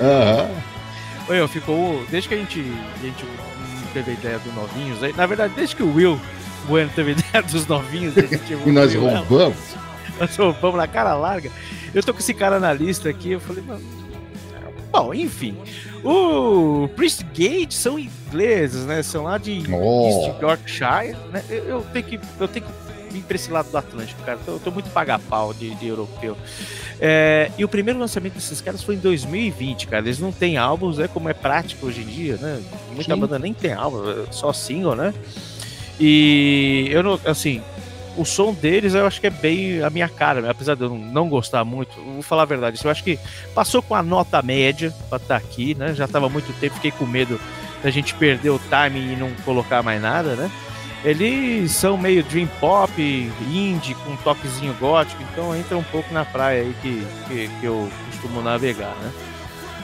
Aham. 0.00 0.48
Uhum. 1.28 1.34
Eu 1.34 1.46
ficou. 1.46 2.04
Desde 2.10 2.28
que 2.28 2.34
a 2.34 2.38
gente, 2.38 2.60
a 3.00 3.04
gente 3.04 3.24
teve 3.92 4.10
a 4.10 4.14
ideia 4.14 4.38
do 4.38 4.52
novinhos, 4.52 5.02
aí, 5.02 5.12
na 5.12 5.26
verdade, 5.26 5.52
desde 5.54 5.76
que 5.76 5.82
o 5.82 5.94
Will 5.94 6.20
Bueno 6.66 6.90
teve 6.94 7.12
ideia 7.18 7.42
dos 7.42 7.66
novinhos, 7.66 8.14
gente 8.14 8.52
e 8.66 8.70
nós 8.70 8.94
roubamos. 8.94 9.56
Nós 10.18 10.36
roubamos 10.36 10.76
na 10.76 10.86
cara 10.86 11.14
larga. 11.14 11.50
Eu 11.94 12.02
tô 12.02 12.12
com 12.12 12.20
esse 12.20 12.34
cara 12.34 12.58
na 12.58 12.72
lista 12.72 13.08
aqui, 13.08 13.32
eu 13.32 13.40
falei, 13.40 13.62
mano. 13.62 13.82
Bom, 14.90 15.12
enfim. 15.14 15.56
O 16.02 16.88
Priest 16.96 17.24
Gate 17.34 17.72
são 17.72 17.98
ingleses, 17.98 18.84
né? 18.84 19.02
São 19.02 19.24
lá 19.24 19.38
de 19.38 19.62
oh. 19.70 20.08
East 20.08 20.42
Yorkshire, 20.42 21.16
né? 21.30 21.44
Eu, 21.48 21.64
eu, 21.64 21.86
tenho 21.92 22.04
que, 22.04 22.20
eu 22.40 22.48
tenho 22.48 22.66
que 22.66 22.72
vir 23.12 23.22
pra 23.22 23.36
esse 23.36 23.50
lado 23.50 23.70
do 23.70 23.76
Atlântico, 23.76 24.22
cara. 24.22 24.38
Eu 24.46 24.58
tô 24.58 24.70
muito 24.70 24.90
paga-pau 24.90 25.52
de, 25.52 25.74
de 25.74 25.88
europeu. 25.88 26.36
É, 27.00 27.50
e 27.58 27.64
o 27.64 27.68
primeiro 27.68 27.98
lançamento 27.98 28.34
desses 28.34 28.60
caras 28.60 28.82
foi 28.82 28.94
em 28.96 28.98
2020, 28.98 29.86
cara. 29.86 30.04
Eles 30.04 30.18
não 30.18 30.32
têm 30.32 30.56
álbuns, 30.56 30.98
é 30.98 31.08
como 31.08 31.28
é 31.28 31.34
prático 31.34 31.86
hoje 31.86 32.02
em 32.02 32.06
dia, 32.06 32.36
né? 32.36 32.62
Muita 32.92 33.14
Sim. 33.14 33.20
banda 33.20 33.38
nem 33.38 33.52
tem 33.52 33.72
álbum, 33.72 34.02
é 34.10 34.32
só 34.32 34.52
single, 34.52 34.94
né? 34.94 35.14
E 36.00 36.88
eu 36.90 37.02
não, 37.02 37.20
assim, 37.24 37.62
o 38.16 38.24
som 38.24 38.52
deles 38.52 38.94
eu 38.94 39.06
acho 39.06 39.20
que 39.20 39.28
é 39.28 39.30
bem 39.30 39.82
a 39.82 39.90
minha 39.90 40.08
cara, 40.08 40.50
apesar 40.50 40.74
de 40.74 40.82
eu 40.82 40.90
não 40.90 41.28
gostar 41.28 41.64
muito, 41.64 41.94
vou 42.00 42.22
falar 42.22 42.42
a 42.42 42.46
verdade, 42.46 42.80
eu 42.82 42.90
acho 42.90 43.04
que 43.04 43.18
passou 43.54 43.80
com 43.80 43.94
a 43.94 44.02
nota 44.02 44.42
média 44.42 44.92
para 45.08 45.16
estar 45.16 45.28
tá 45.28 45.36
aqui, 45.36 45.74
né? 45.74 45.94
Já 45.94 46.08
tava 46.08 46.28
muito 46.28 46.52
tempo, 46.60 46.74
fiquei 46.74 46.90
com 46.90 47.06
medo 47.06 47.40
da 47.82 47.90
gente 47.90 48.14
perder 48.14 48.50
o 48.50 48.58
timing 48.58 49.12
e 49.12 49.16
não 49.16 49.30
colocar 49.44 49.82
mais 49.82 50.02
nada, 50.02 50.34
né? 50.34 50.50
Eles 51.04 51.70
são 51.70 51.96
meio 51.96 52.24
dream 52.24 52.48
pop, 52.58 52.92
indie, 53.00 53.94
com 53.94 54.10
um 54.10 54.16
toquezinho 54.16 54.74
gótico, 54.80 55.22
então 55.32 55.54
entra 55.54 55.76
um 55.78 55.82
pouco 55.84 56.12
na 56.12 56.24
praia 56.24 56.62
aí 56.62 56.74
que, 56.82 57.06
que, 57.28 57.48
que 57.60 57.66
eu 57.66 57.88
costumo 58.10 58.42
navegar, 58.42 58.94
né? 59.00 59.12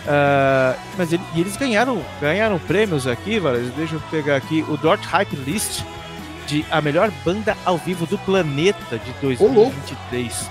Uh, 0.04 0.78
mas 0.98 1.12
ele, 1.12 1.22
eles 1.36 1.56
ganharam, 1.56 2.04
ganharam 2.20 2.58
prêmios 2.58 3.06
aqui, 3.06 3.38
velho. 3.38 3.70
Deixa 3.76 3.94
eu 3.94 4.00
pegar 4.10 4.36
aqui 4.36 4.64
o 4.68 4.76
Dort 4.76 5.02
Hype 5.04 5.36
List 5.36 5.82
de 6.46 6.64
a 6.70 6.80
melhor 6.80 7.10
banda 7.24 7.56
ao 7.64 7.78
vivo 7.78 8.06
do 8.06 8.18
planeta 8.18 8.98
de 8.98 9.12
2023. 9.20 10.50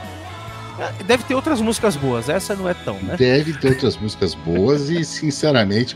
Ah, 0.79 0.91
deve 1.05 1.23
ter 1.23 1.35
outras 1.35 1.61
músicas 1.61 1.95
boas, 1.95 2.29
essa 2.29 2.55
não 2.55 2.67
é 2.67 2.73
tão, 2.73 2.95
né? 2.95 3.15
Deve 3.17 3.53
ter 3.53 3.69
outras 3.69 3.95
músicas 3.95 4.33
boas 4.33 4.89
e, 4.89 5.05
sinceramente, 5.05 5.95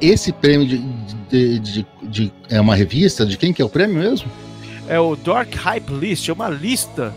esse 0.00 0.32
prêmio 0.32 0.66
de, 0.66 0.78
de, 1.28 1.58
de, 1.58 1.86
de, 2.02 2.32
é 2.48 2.60
uma 2.60 2.74
revista, 2.74 3.26
de 3.26 3.36
quem 3.36 3.52
que 3.52 3.60
é 3.60 3.64
o 3.64 3.68
prêmio 3.68 3.96
mesmo? 3.96 4.30
É 4.88 4.98
o 4.98 5.14
Dark 5.14 5.54
Hype 5.54 5.90
List, 5.90 6.28
é 6.28 6.32
uma 6.32 6.48
lista 6.48 7.12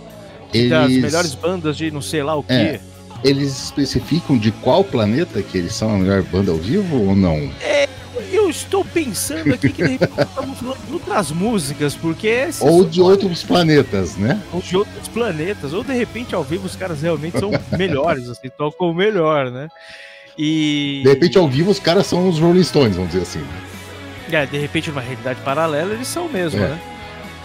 Eles... 0.53 0.69
das 0.69 0.91
melhores 0.91 1.35
bandas 1.35 1.77
de 1.77 1.89
não 1.91 2.01
sei 2.01 2.23
lá 2.23 2.35
o 2.35 2.43
que. 2.43 2.53
É. 2.53 2.79
Eles 3.23 3.63
especificam 3.63 4.37
de 4.37 4.51
qual 4.51 4.83
planeta 4.83 5.41
que 5.41 5.57
eles 5.57 5.73
são 5.73 5.95
a 5.95 5.97
melhor 5.97 6.21
banda 6.23 6.51
ao 6.51 6.57
vivo 6.57 7.07
ou 7.07 7.15
não? 7.15 7.49
É, 7.61 7.87
eu 8.31 8.49
estou 8.49 8.83
pensando 8.83 9.53
aqui 9.53 9.69
que 9.69 9.83
de 9.83 9.91
repente 9.91 10.21
estamos 10.21 10.59
falando 10.59 10.85
de 10.87 10.93
outras 10.93 11.31
músicas, 11.31 11.95
porque. 11.95 12.47
Ou 12.59 12.85
de 12.85 13.01
outros 13.01 13.43
planetas, 13.43 14.15
né? 14.15 14.41
Ou 14.51 14.61
de 14.61 14.77
outros 14.77 15.07
planetas, 15.07 15.73
ou 15.73 15.83
de 15.83 15.93
repente 15.93 16.35
ao 16.35 16.43
vivo 16.43 16.65
os 16.65 16.75
caras 16.75 17.01
realmente 17.01 17.39
são 17.39 17.51
melhores, 17.77 18.29
assim, 18.29 18.49
tocam 18.49 18.93
melhor, 18.93 19.51
né? 19.51 19.69
E. 20.37 21.01
De 21.03 21.09
repente 21.09 21.37
ao 21.37 21.47
vivo 21.47 21.71
os 21.71 21.79
caras 21.79 22.07
são 22.07 22.27
os 22.27 22.39
Rolling 22.39 22.63
Stones, 22.63 22.95
vamos 22.95 23.11
dizer 23.11 23.23
assim. 23.23 23.43
É, 24.31 24.45
de 24.45 24.57
repente 24.57 24.89
numa 24.89 25.01
realidade 25.01 25.39
paralela 25.41 25.93
eles 25.93 26.07
são 26.07 26.27
mesmo, 26.27 26.59
é. 26.59 26.69
né? 26.69 26.81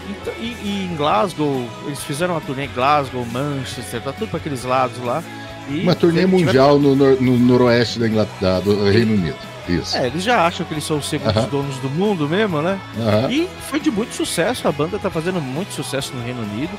Então, 0.09 0.33
e, 0.39 0.57
e, 0.63 0.89
em 0.91 0.95
Glasgow, 0.95 1.65
eles 1.85 2.03
fizeram 2.03 2.33
uma 2.33 2.41
turnê 2.41 2.65
em 2.65 2.69
Glasgow, 2.73 3.25
Manchester, 3.25 4.01
tá 4.01 4.11
tudo 4.11 4.29
para 4.29 4.39
aqueles 4.39 4.63
lados 4.63 4.97
lá. 5.03 5.23
uma 5.69 5.95
turnê 5.95 6.25
mundial 6.25 6.79
no, 6.79 6.95
no, 6.95 7.37
noroeste 7.37 7.99
da 7.99 8.07
Inglaterra, 8.07 8.61
do 8.61 8.89
Reino 8.89 9.13
Unido. 9.13 9.50
Isso. 9.67 9.97
É, 9.97 10.07
eles 10.07 10.23
já 10.23 10.45
acham 10.45 10.65
que 10.65 10.73
eles 10.73 10.83
são 10.83 10.97
os 10.97 11.07
segundos 11.07 11.35
uh 11.35 11.47
-huh. 11.47 11.49
donos 11.49 11.77
do 11.77 11.89
mundo 11.89 12.27
mesmo, 12.27 12.61
né? 12.61 12.79
Uh 12.95 12.99
-huh. 12.99 13.31
E 13.31 13.49
foi 13.69 13.79
de 13.79 13.91
muito 13.91 14.13
sucesso, 14.13 14.67
a 14.67 14.71
banda 14.71 14.97
tá 14.99 15.09
fazendo 15.09 15.39
muito 15.41 15.73
sucesso 15.73 16.13
no 16.15 16.23
Reino 16.23 16.41
Unido. 16.41 16.77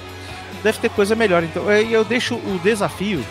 Deve 0.62 0.78
ter 0.78 0.90
coisa 0.90 1.14
melhor. 1.14 1.42
Então, 1.42 1.70
eu 1.70 2.04
deixo 2.04 2.36
o 2.36 2.60
desafio 2.62 3.24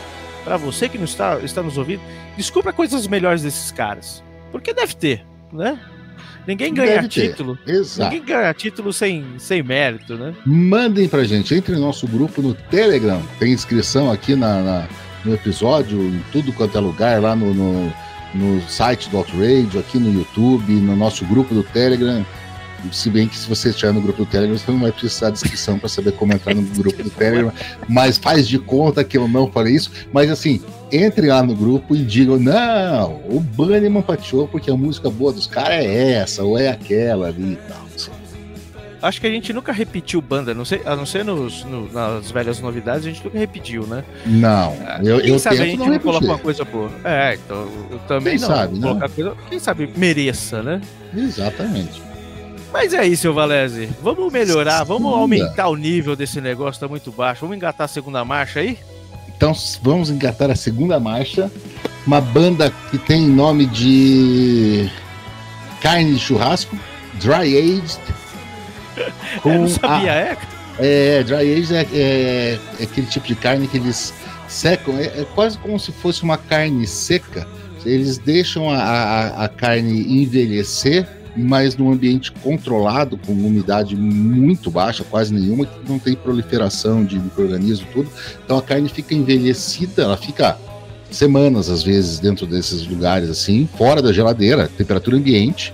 para 0.43 0.57
você 0.57 0.89
que 0.89 0.97
não 0.97 1.05
está, 1.05 1.39
está 1.39 1.61
nos 1.61 1.77
ouvindo, 1.77 2.01
descubra 2.35 2.73
coisas 2.73 3.07
melhores 3.07 3.41
desses 3.43 3.71
caras. 3.71 4.23
Porque 4.51 4.73
deve 4.73 4.95
ter, 4.95 5.25
né? 5.51 5.79
Ninguém 6.47 6.73
ganha 6.73 6.95
Deve 6.95 7.07
título. 7.07 7.57
Ninguém 7.65 8.23
ganha 8.23 8.53
título 8.53 8.91
sem, 8.91 9.23
sem 9.37 9.61
mérito, 9.61 10.15
né? 10.15 10.33
Mandem 10.45 11.07
pra 11.07 11.23
gente, 11.23 11.53
entre 11.53 11.75
no 11.75 11.81
nosso 11.81 12.07
grupo 12.07 12.41
no 12.41 12.53
Telegram. 12.53 13.21
Tem 13.37 13.53
inscrição 13.53 14.11
aqui 14.11 14.35
na, 14.35 14.61
na 14.61 14.87
no 15.23 15.33
episódio, 15.33 16.01
em 16.01 16.23
tudo 16.31 16.51
quanto 16.51 16.77
é 16.77 16.81
lugar, 16.81 17.21
lá 17.21 17.35
no, 17.35 17.53
no 17.53 17.93
no 18.33 18.61
site 18.69 19.09
do 19.09 19.17
Outrage, 19.17 19.77
aqui 19.77 19.97
no 19.97 20.11
YouTube, 20.11 20.73
no 20.73 20.95
nosso 20.95 21.25
grupo 21.25 21.53
do 21.53 21.63
Telegram. 21.63 22.25
Se 22.91 23.11
bem 23.11 23.27
que 23.27 23.37
se 23.37 23.47
você 23.47 23.69
estiver 23.69 23.93
no 23.93 24.01
grupo 24.01 24.25
do 24.25 24.25
Telegram, 24.25 24.57
você 24.57 24.71
não 24.71 24.79
vai 24.79 24.91
precisar 24.91 25.29
de 25.29 25.35
inscrição 25.35 25.77
para 25.77 25.87
saber 25.87 26.13
como 26.13 26.33
entrar 26.33 26.55
no 26.55 26.63
grupo 26.63 27.03
do 27.03 27.09
Telegram. 27.11 27.51
Mas 27.87 28.17
faz 28.17 28.47
de 28.47 28.57
conta 28.57 29.03
que 29.03 29.17
eu 29.17 29.27
não 29.27 29.51
falei 29.51 29.75
isso. 29.75 29.91
Mas 30.11 30.31
assim, 30.31 30.59
entre 30.91 31.27
lá 31.27 31.43
no 31.43 31.55
grupo 31.55 31.95
e 31.95 32.03
digam: 32.03 32.39
não, 32.39 33.21
o 33.29 33.39
Bunnyman 33.39 34.01
pateou 34.01 34.47
porque 34.47 34.71
a 34.71 34.75
música 34.75 35.09
boa 35.09 35.31
dos 35.31 35.45
caras 35.45 35.85
é 35.85 36.13
essa, 36.13 36.43
ou 36.43 36.57
é 36.57 36.69
aquela 36.69 37.27
ali 37.27 37.53
e 37.53 37.59
tal. 37.67 37.90
Acho 39.01 39.19
que 39.19 39.25
a 39.25 39.31
gente 39.31 39.51
nunca 39.51 39.71
repetiu 39.71 40.21
banda, 40.21 40.53
não 40.53 40.63
sei, 40.63 40.81
a 40.85 40.95
não 40.95 41.07
ser 41.07 41.25
nos, 41.25 41.63
no, 41.63 41.91
nas 41.91 42.29
velhas 42.29 42.59
novidades, 42.59 43.05
a 43.05 43.09
gente 43.09 43.23
nunca 43.23 43.39
repetiu, 43.39 43.87
né? 43.87 44.03
Não. 44.27 44.77
Ah, 44.85 44.99
eu, 45.03 45.19
quem 45.19 45.29
eu 45.31 45.39
sabe 45.39 45.59
a 45.59 45.65
gente 45.65 45.77
não, 45.77 45.87
não 45.87 45.99
coloca 45.99 46.25
uma 46.25 46.37
coisa 46.37 46.63
boa. 46.63 46.91
É, 47.03 47.33
então 47.33 47.67
eu 47.89 47.97
também 48.07 48.37
quem 48.37 48.47
não. 48.47 48.55
Sabe, 48.55 48.79
né? 48.79 49.09
coisa, 49.15 49.37
quem 49.49 49.59
sabe 49.59 49.89
mereça, 49.97 50.61
né? 50.61 50.81
Exatamente. 51.15 52.01
Mas 52.71 52.93
é 52.93 53.05
isso, 53.07 53.33
Valese. 53.33 53.89
Vamos 54.03 54.31
melhorar, 54.31 54.79
segunda. 54.79 54.99
vamos 54.99 55.17
aumentar 55.17 55.67
o 55.67 55.75
nível 55.75 56.15
desse 56.15 56.39
negócio, 56.39 56.79
tá 56.79 56.87
muito 56.87 57.11
baixo. 57.11 57.41
Vamos 57.41 57.57
engatar 57.57 57.85
a 57.85 57.87
segunda 57.87 58.23
marcha 58.23 58.59
aí? 58.59 58.77
Então 59.35 59.51
vamos 59.81 60.11
engatar 60.11 60.51
a 60.51 60.55
segunda 60.55 60.99
marcha. 60.99 61.51
Uma 62.05 62.21
banda 62.21 62.71
que 62.91 62.99
tem 62.99 63.27
nome 63.27 63.65
de 63.65 64.87
carne 65.81 66.13
de 66.13 66.19
churrasco, 66.19 66.77
Dry 67.15 67.57
Aged 67.57 67.99
com 69.41 69.49
eu 69.51 69.59
não 69.61 69.67
sabia, 69.67 70.11
a, 70.11 70.15
é? 70.15 70.37
É, 70.79 71.23
dry 71.23 71.53
age 71.53 71.75
é, 71.75 71.87
é, 71.93 72.59
é, 72.79 72.83
aquele 72.83 73.07
tipo 73.07 73.27
de 73.27 73.35
carne 73.35 73.67
que 73.67 73.77
eles 73.77 74.13
secam, 74.47 74.97
é, 74.97 75.21
é, 75.21 75.27
quase 75.35 75.57
como 75.57 75.79
se 75.79 75.91
fosse 75.91 76.23
uma 76.23 76.37
carne 76.37 76.87
seca. 76.87 77.47
Eles 77.85 78.17
deixam 78.17 78.69
a, 78.69 78.77
a, 78.77 79.45
a 79.45 79.49
carne 79.49 80.21
envelhecer, 80.21 81.07
mas 81.35 81.75
num 81.75 81.91
ambiente 81.91 82.31
controlado, 82.31 83.17
com 83.17 83.31
umidade 83.31 83.95
muito 83.95 84.69
baixa, 84.69 85.03
quase 85.03 85.33
nenhuma, 85.33 85.65
que 85.65 85.89
não 85.89 85.97
tem 85.97 86.15
proliferação 86.15 87.03
de 87.03 87.19
micro-organismo 87.19 87.87
tudo. 87.91 88.09
Então 88.43 88.57
a 88.57 88.61
carne 88.61 88.87
fica 88.87 89.13
envelhecida, 89.13 90.03
ela 90.03 90.17
fica 90.17 90.57
semanas 91.09 91.69
às 91.69 91.83
vezes 91.83 92.19
dentro 92.19 92.45
desses 92.45 92.87
lugares 92.87 93.29
assim, 93.29 93.67
fora 93.77 94.01
da 94.01 94.13
geladeira, 94.13 94.69
temperatura 94.77 95.17
ambiente 95.17 95.73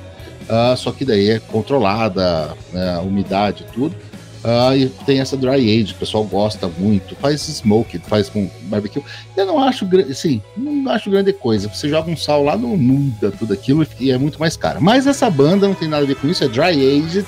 uh, 0.49 0.75
só 0.77 0.91
que 0.91 1.05
daí 1.05 1.29
é 1.31 1.39
controlada, 1.39 2.55
né, 2.71 2.95
a 2.95 3.01
umidade 3.01 3.65
tudo. 3.73 3.95
Uh, 4.43 4.77
e 4.77 4.85
tem 5.05 5.19
essa 5.19 5.35
dry 5.35 5.81
age, 5.81 5.93
o 5.93 5.95
pessoal 5.95 6.23
gosta 6.23 6.67
muito, 6.77 7.15
faz 7.15 7.41
smoke, 7.41 7.99
faz 7.99 8.29
com 8.29 8.49
barbecue. 8.63 9.03
Eu 9.35 9.45
não 9.45 9.61
acho, 9.61 9.87
assim, 10.09 10.41
não 10.55 10.91
acho 10.91 11.09
grande 11.09 11.33
coisa. 11.33 11.67
Você 11.67 11.89
joga 11.89 12.09
um 12.09 12.15
sal 12.15 12.43
lá, 12.43 12.55
não 12.55 12.77
muda 12.77 13.31
tudo 13.31 13.53
aquilo 13.53 13.85
e 13.99 14.11
é 14.11 14.17
muito 14.17 14.39
mais 14.39 14.55
caro. 14.55 14.81
Mas 14.81 15.05
essa 15.05 15.29
banda 15.29 15.67
não 15.67 15.75
tem 15.75 15.87
nada 15.87 16.03
a 16.03 16.07
ver 16.07 16.15
com 16.15 16.27
isso, 16.27 16.43
é 16.43 16.47
dry 16.47 17.03
age. 17.03 17.25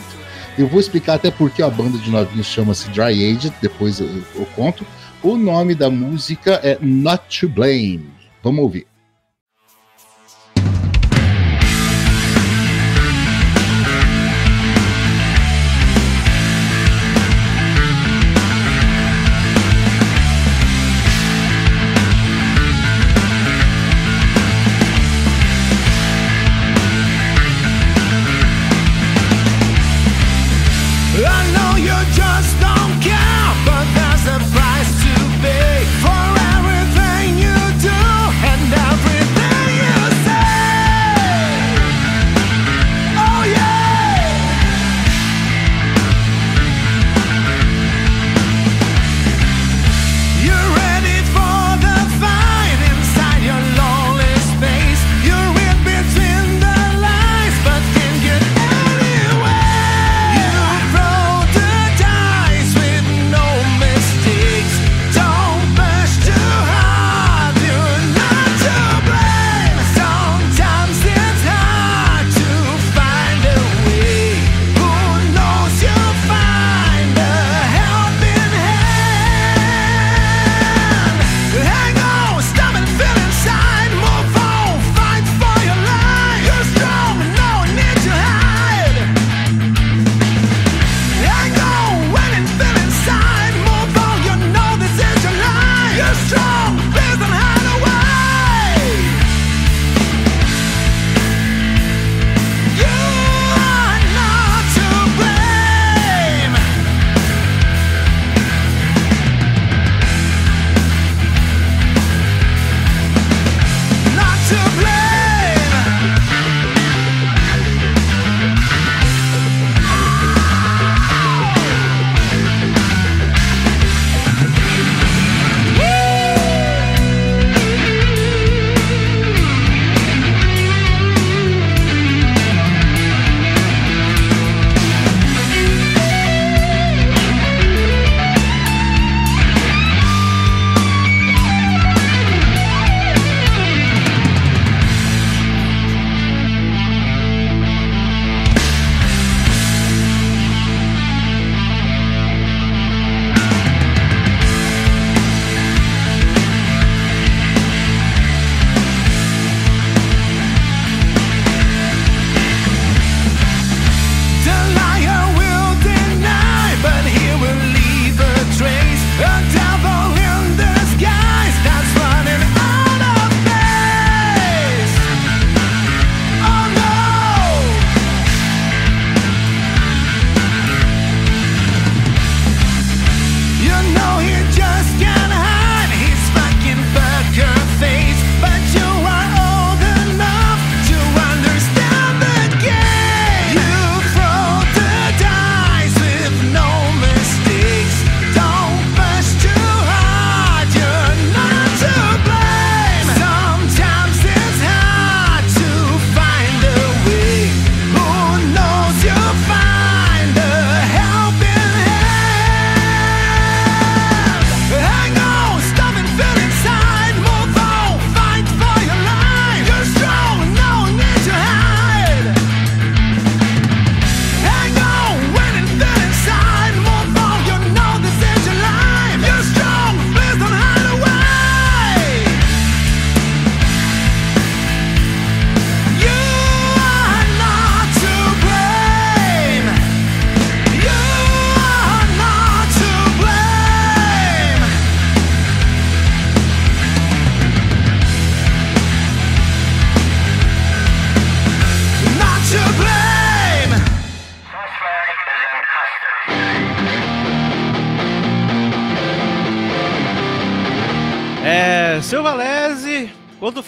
Eu 0.59 0.67
vou 0.67 0.81
explicar 0.81 1.13
até 1.13 1.31
porque 1.31 1.63
a 1.63 1.69
banda 1.69 1.97
de 1.97 2.11
novinhos 2.11 2.47
chama-se 2.47 2.89
Dry 2.89 3.31
Age, 3.31 3.49
depois 3.61 4.01
eu, 4.01 4.09
eu 4.35 4.45
conto. 4.57 4.85
O 5.23 5.37
nome 5.37 5.73
da 5.73 5.89
música 5.89 6.59
é 6.61 6.77
Not 6.81 7.39
to 7.39 7.47
Blame. 7.47 8.09
Vamos 8.43 8.61
ouvir. 8.61 8.85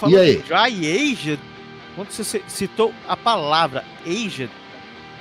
Falou 0.01 0.19
aí? 0.19 0.37
de 0.37 0.43
dry 0.43 1.11
aged, 1.11 1.39
quando 1.95 2.11
você 2.11 2.23
ci- 2.23 2.43
citou 2.47 2.93
a 3.07 3.15
palavra 3.15 3.83
aged, 4.05 4.49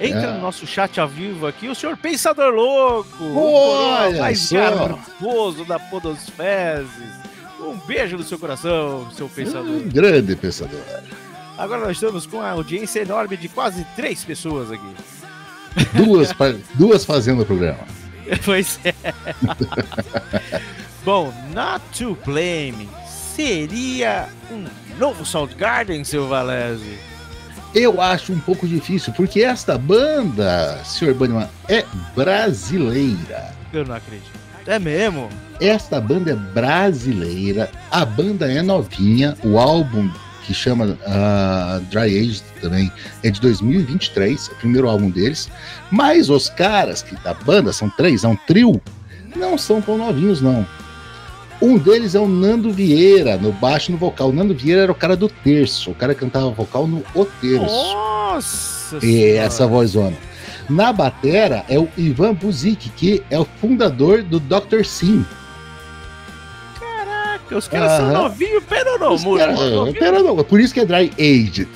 entra 0.00 0.20
É. 0.22 0.32
no 0.34 0.40
nosso 0.40 0.66
chat 0.66 0.98
ao 1.00 1.06
vivo 1.08 1.46
aqui 1.46 1.68
o 1.68 1.74
senhor 1.74 1.96
Pensador 1.96 2.52
Louco, 2.52 3.22
o 3.22 3.36
Olha 3.36 4.06
coroa 4.08 4.20
mais 4.22 4.40
só. 4.40 4.56
garboso 4.56 5.64
da 5.64 5.78
Podosfezes. 5.78 7.20
Um 7.60 7.76
beijo 7.86 8.16
no 8.16 8.22
seu 8.22 8.38
coração, 8.38 9.10
seu 9.12 9.28
pensador. 9.28 9.66
Um 9.70 9.88
grande 9.88 10.34
pensador. 10.34 10.80
Agora 11.58 11.82
nós 11.82 11.98
estamos 11.98 12.24
com 12.26 12.40
a 12.40 12.50
audiência 12.52 13.00
enorme 13.00 13.36
de 13.36 13.48
quase 13.48 13.84
três 13.94 14.24
pessoas 14.24 14.72
aqui. 14.72 14.94
Duas, 15.92 16.32
duas 16.74 17.04
fazendo 17.04 17.42
o 17.42 17.46
programa. 17.46 17.78
Pois 18.44 18.80
é. 18.84 18.94
Bom, 21.04 21.32
Not 21.54 21.82
to 21.98 22.16
Blame 22.24 22.88
seria 23.40 24.28
um 24.50 24.66
novo 24.98 25.24
Soundgarden, 25.24 26.04
seu 26.04 26.28
Valese? 26.28 26.98
Eu 27.74 28.00
acho 28.00 28.34
um 28.34 28.40
pouco 28.40 28.68
difícil, 28.68 29.14
porque 29.14 29.42
esta 29.42 29.78
banda, 29.78 30.78
Sr. 30.84 31.14
Bunnyman, 31.14 31.48
é 31.68 31.84
brasileira. 32.14 33.54
Eu 33.72 33.86
não 33.86 33.94
acredito. 33.94 34.30
É 34.66 34.78
mesmo? 34.78 35.30
Esta 35.58 36.00
banda 36.00 36.32
é 36.32 36.36
brasileira, 36.36 37.70
a 37.90 38.04
banda 38.04 38.50
é 38.50 38.60
novinha, 38.60 39.34
o 39.42 39.58
álbum 39.58 40.10
que 40.44 40.52
chama 40.52 40.98
ah, 41.06 41.80
Dry 41.90 42.18
Age 42.18 42.42
também 42.60 42.92
é 43.22 43.30
de 43.30 43.40
2023, 43.40 44.48
é 44.48 44.52
o 44.52 44.56
primeiro 44.56 44.88
álbum 44.88 45.08
deles, 45.08 45.48
mas 45.90 46.28
os 46.28 46.50
caras 46.50 47.02
que 47.02 47.14
da 47.16 47.32
banda, 47.32 47.72
são 47.72 47.88
três, 47.88 48.22
é 48.22 48.28
um 48.28 48.36
trio, 48.36 48.80
não 49.34 49.56
são 49.56 49.80
tão 49.80 49.96
novinhos 49.96 50.42
não. 50.42 50.66
Um 51.62 51.76
deles 51.76 52.14
é 52.14 52.18
o 52.20 52.26
Nando 52.26 52.72
Vieira, 52.72 53.36
no 53.36 53.52
baixo 53.52 53.90
e 53.90 53.92
no 53.92 53.98
vocal. 53.98 54.30
O 54.30 54.32
Nando 54.32 54.54
Vieira 54.54 54.82
era 54.82 54.92
o 54.92 54.94
cara 54.94 55.14
do 55.16 55.28
terço, 55.28 55.90
o 55.90 55.94
cara 55.94 56.14
que 56.14 56.20
cantava 56.20 56.48
vocal 56.50 56.86
no 56.86 57.02
O 57.14 57.24
Terço. 57.26 57.64
Nossa 57.66 58.96
E 58.96 59.00
Senhora. 59.00 59.38
essa 59.46 59.66
vozona. 59.66 60.16
Na 60.70 60.92
batera 60.92 61.64
é 61.68 61.78
o 61.78 61.88
Ivan 61.98 62.32
Buzik, 62.32 62.88
que 62.90 63.22
é 63.30 63.38
o 63.38 63.44
fundador 63.60 64.22
do 64.22 64.40
Dr. 64.40 64.84
Sim. 64.84 65.24
Caraca, 66.78 67.58
os 67.58 67.68
caras 67.68 67.92
são 67.92 68.06
Aham. 68.06 68.22
novinhos, 68.22 68.64
pera 68.64 68.98
pera, 69.92 70.22
não, 70.22 70.36
por 70.44 70.60
isso 70.60 70.72
que 70.72 70.80
é 70.80 70.86
Dry 70.86 71.10
Aged. 71.18 71.68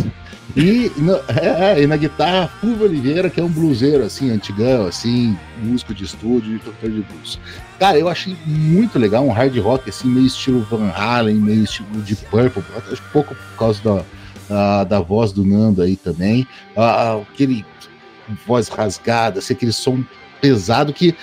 E, 0.57 0.91
no- 0.97 1.17
é, 1.29 1.75
é, 1.79 1.83
e 1.83 1.87
na 1.87 1.97
guitarra, 1.97 2.49
Fulvio 2.61 2.87
Oliveira, 2.87 3.29
que 3.29 3.41
é 3.41 3.43
um 3.43 3.49
bluseiro, 3.49 4.05
assim, 4.05 4.31
antigão, 4.31 4.87
assim, 4.87 5.37
músico 5.61 5.93
de 5.93 6.05
estúdio 6.05 6.55
e 6.57 6.59
cantor 6.61 6.91
de 6.91 7.03
blues. 7.03 7.41
Cara, 7.79 7.99
eu 7.99 8.09
achei 8.09 8.37
muito 8.47 8.97
legal, 8.99 9.27
um 9.27 9.33
hard 9.33 9.57
rock, 9.59 9.91
assim, 9.91 10.07
meio 10.09 10.27
estilo 10.27 10.65
Van 10.71 10.91
Halen, 10.91 11.35
meio 11.37 11.65
estilo 11.65 11.89
de 12.03 12.15
Purple, 12.15 12.63
acho 12.93 13.03
pouco 13.13 13.35
por 13.35 13.59
causa 13.59 13.81
da, 13.83 14.05
da, 14.49 14.85
da 14.85 15.01
voz 15.01 15.33
do 15.33 15.45
Nando 15.45 15.83
aí 15.83 15.97
também. 15.97 16.47
Aquele 17.21 17.67
voz 18.47 18.69
rasgada, 18.69 19.41
assim, 19.41 19.55
aquele 19.55 19.73
som 19.73 20.05
pesado 20.41 20.93
que 20.93 21.17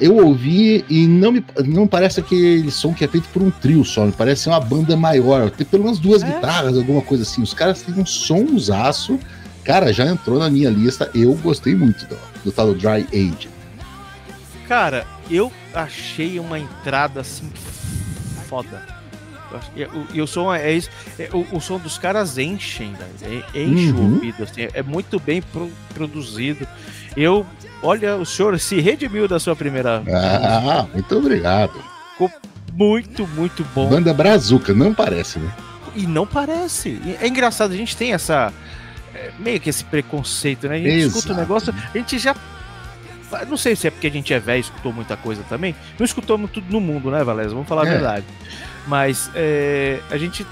eu 0.00 0.16
ouvi 0.16 0.84
e 0.88 1.06
não 1.06 1.30
me 1.32 1.44
não 1.66 1.86
parece 1.86 2.20
aquele 2.20 2.70
som 2.70 2.92
que 2.94 3.04
é 3.04 3.08
feito 3.08 3.28
por 3.28 3.42
um 3.42 3.50
trio 3.50 3.84
só, 3.84 4.06
me 4.06 4.12
parece 4.12 4.48
uma 4.48 4.58
banda 4.60 4.96
maior, 4.96 5.50
tem 5.50 5.66
pelo 5.66 5.84
menos 5.84 5.98
duas 5.98 6.22
É? 6.22 6.26
guitarras, 6.26 6.76
alguma 6.76 7.02
coisa 7.02 7.22
assim. 7.24 7.42
Os 7.42 7.52
caras 7.54 7.82
têm 7.82 7.94
um 7.94 8.06
sonsaço. 8.06 9.18
Cara, 9.64 9.92
já 9.92 10.06
entrou 10.06 10.38
na 10.38 10.48
minha 10.48 10.70
lista. 10.70 11.10
Eu 11.14 11.34
gostei 11.34 11.74
muito 11.74 12.06
do, 12.06 12.16
do 12.44 12.50
tal 12.50 12.68
do 12.68 12.74
Dry 12.74 13.06
Age. 13.12 13.48
Cara, 14.66 15.06
eu 15.30 15.52
achei 15.74 16.38
uma 16.40 16.58
entrada 16.58 17.20
assim 17.20 17.50
foda. 18.48 18.82
O- 19.52 20.14
E 20.16 20.22
o 20.22 20.26
som 20.26 20.52
é 20.54 20.72
isso. 20.72 20.88
é- 21.18 21.28
o, 21.32 21.44
o 21.56 21.60
som 21.60 21.78
dos 21.78 21.98
caras 21.98 22.38
enchem, 22.38 22.94
velho. 23.20 23.44
é- 23.54 23.62
Enche 23.62 23.90
Uhum. 23.92 23.98
o 24.10 24.14
ouvido, 24.14 24.42
assim, 24.44 24.68
é 24.72 24.82
muito 24.82 25.18
bem 25.18 25.42
pro- 25.42 25.70
produzido. 25.92 26.66
Eu, 27.16 27.44
olha, 27.82 28.16
o 28.16 28.24
senhor 28.26 28.58
se 28.58 28.80
redimiu 28.80 29.26
da 29.28 29.38
sua 29.38 29.54
primeira. 29.56 30.02
Ah, 30.08 30.86
muito 30.92 31.16
obrigado. 31.18 31.72
Muito, 32.72 33.26
muito 33.28 33.64
bom. 33.74 33.88
Banda 33.88 34.14
Brazuca, 34.14 34.72
não 34.72 34.94
parece, 34.94 35.38
né? 35.38 35.52
E 35.96 36.06
não 36.06 36.26
parece. 36.26 37.00
É 37.20 37.26
engraçado, 37.26 37.72
a 37.72 37.76
gente 37.76 37.96
tem 37.96 38.12
essa. 38.12 38.52
é, 39.14 39.30
meio 39.38 39.60
que 39.60 39.68
esse 39.68 39.84
preconceito, 39.84 40.68
né? 40.68 40.76
A 40.76 40.78
gente 40.78 40.98
escuta 41.06 41.28
o 41.28 41.30
Exato. 41.32 41.40
negócio, 41.40 41.74
a 41.94 41.98
gente 41.98 42.18
já. 42.18 42.34
Não 43.48 43.56
sei 43.56 43.76
se 43.76 43.86
é 43.86 43.90
porque 43.90 44.06
a 44.06 44.10
gente 44.10 44.32
é 44.32 44.38
velho, 44.40 44.60
escutou 44.60 44.92
muita 44.92 45.16
coisa 45.16 45.42
também. 45.48 45.74
Não 45.98 46.04
escutamos 46.04 46.50
tudo 46.50 46.66
no 46.70 46.80
mundo, 46.80 47.10
né, 47.10 47.22
Valézio? 47.22 47.52
Vamos 47.52 47.68
falar 47.68 47.84
a 47.84 47.88
É. 47.88 47.90
verdade. 47.90 48.24
Mas 48.86 49.30
é, 49.34 50.00
a 50.10 50.16
gente 50.16 50.46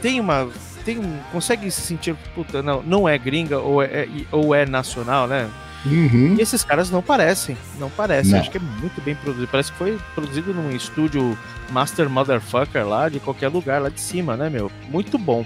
tem 0.00 0.18
uma. 0.20 0.48
Tem 0.84 0.98
um, 0.98 1.16
consegue 1.30 1.70
se 1.70 1.80
sentir. 1.82 2.14
Puta, 2.34 2.62
não, 2.62 2.82
não 2.82 3.08
é 3.08 3.16
gringa 3.16 3.58
ou 3.60 3.80
é, 3.82 4.08
ou 4.32 4.52
é 4.54 4.66
nacional, 4.66 5.26
né? 5.28 5.48
Uhum. 5.84 6.36
E 6.38 6.40
esses 6.40 6.62
caras 6.62 6.90
não 6.90 7.02
parecem. 7.02 7.56
Não 7.78 7.90
parecem. 7.90 8.32
Não. 8.32 8.40
Acho 8.40 8.50
que 8.50 8.58
é 8.58 8.60
muito 8.60 9.00
bem 9.00 9.14
produzido. 9.14 9.48
Parece 9.50 9.72
que 9.72 9.78
foi 9.78 9.98
produzido 10.14 10.54
num 10.54 10.70
estúdio 10.70 11.36
Master 11.70 12.08
Motherfucker 12.08 12.86
lá, 12.86 13.08
de 13.08 13.18
qualquer 13.18 13.48
lugar 13.48 13.82
lá 13.82 13.88
de 13.88 14.00
cima, 14.00 14.36
né, 14.36 14.48
meu? 14.48 14.70
Muito 14.88 15.18
bom. 15.18 15.44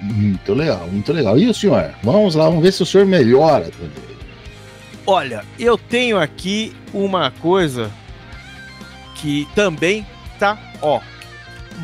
Muito 0.00 0.54
legal, 0.54 0.86
muito 0.88 1.12
legal. 1.12 1.38
E 1.38 1.48
o 1.48 1.54
senhor? 1.54 1.92
Vamos 2.02 2.34
lá, 2.34 2.44
vamos 2.44 2.62
ver 2.62 2.72
se 2.72 2.82
o 2.82 2.86
senhor 2.86 3.06
melhora. 3.06 3.70
Olha, 5.06 5.44
eu 5.58 5.78
tenho 5.78 6.18
aqui 6.18 6.76
uma 6.92 7.30
coisa 7.30 7.90
que 9.14 9.48
também 9.54 10.06
tá, 10.38 10.58
ó, 10.82 11.00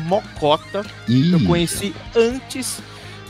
mocota. 0.05 0.85
Eu 1.07 1.39
Ih, 1.39 1.45
conheci 1.45 1.93
antes 2.15 2.81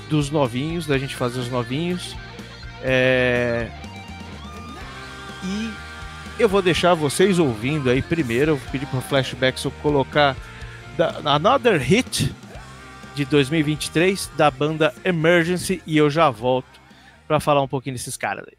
dos 0.09 0.29
novinhos, 0.29 0.85
da 0.85 0.97
gente 0.97 1.15
fazer 1.15 1.39
os 1.39 1.49
novinhos. 1.49 2.15
É... 2.83 3.67
E 5.45 5.71
eu 6.39 6.49
vou 6.49 6.62
deixar 6.62 6.93
vocês 6.95 7.38
ouvindo 7.38 7.89
aí 7.89 8.01
primeiro. 8.01 8.51
Eu 8.51 8.58
vou 8.58 8.71
pedir 8.71 8.88
para 8.88 8.99
o 8.99 9.01
Flashback 9.01 9.63
eu 9.63 9.71
colocar 9.81 10.36
Another 11.23 11.79
Hit 11.79 12.34
de 13.13 13.25
2023 13.25 14.31
da 14.36 14.49
banda 14.49 14.93
Emergency 15.03 15.81
e 15.86 15.97
eu 15.97 16.10
já 16.10 16.29
volto 16.29 16.81
para 17.27 17.39
falar 17.39 17.62
um 17.62 17.67
pouquinho 17.67 17.95
desses 17.95 18.17
caras 18.17 18.45
aí. 18.47 18.58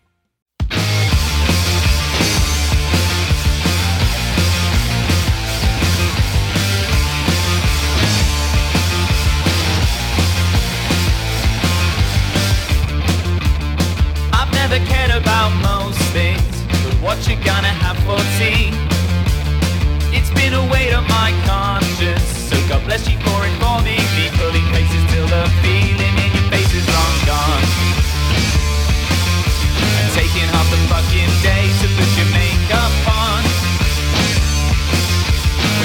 I've 14.33 14.53
never 14.53 14.79
cared 14.87 15.11
about 15.11 15.53
but 15.62 15.86
what 17.07 17.23
you 17.31 17.38
gonna 17.47 17.71
have 17.87 17.95
for 18.03 18.19
tea? 18.35 18.75
It's 20.11 20.29
been 20.35 20.59
a 20.59 20.64
weight 20.66 20.90
on 20.90 21.07
my 21.07 21.31
conscience, 21.47 22.27
so 22.51 22.59
God 22.66 22.83
bless 22.83 23.07
you 23.07 23.14
for 23.23 23.38
informing 23.47 24.03
me. 24.19 24.27
Pulling 24.35 24.66
faces 24.75 25.05
till 25.14 25.29
the 25.31 25.47
feeling 25.62 26.14
in 26.19 26.31
your 26.35 26.47
face 26.51 26.73
is 26.75 26.83
long 26.83 27.16
gone. 27.31 27.66
And 30.03 30.09
taking 30.19 30.51
half 30.51 30.66
the 30.66 30.83
fucking 30.90 31.33
day 31.47 31.71
to 31.71 31.87
put 31.95 32.11
your 32.19 32.31
makeup 32.35 32.95
on. 33.07 33.40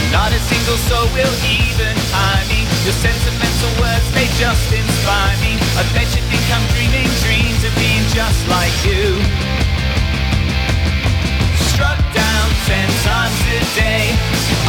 Not 0.09 0.33
a 0.33 0.41
single 0.49 0.79
soul 0.89 1.05
will 1.13 1.35
even 1.45 1.93
eye 2.17 2.43
me. 2.49 2.65
Your 2.81 2.97
sentimental 2.97 3.71
words, 3.77 4.09
they 4.17 4.25
just 4.41 4.67
inspire 4.73 5.37
me. 5.37 5.53
I 5.77 5.85
bet 5.93 6.09
you 6.17 6.21
think 6.33 6.45
I'm 6.49 6.65
dreaming 6.73 7.09
dreams 7.21 7.61
of 7.61 7.73
being 7.77 8.09
just 8.09 8.41
like 8.49 8.73
you. 8.89 9.50
Struck 11.81 11.97
down 12.13 12.47
ten 12.69 12.89
times 13.01 13.41
a 13.57 13.59
day. 13.73 14.13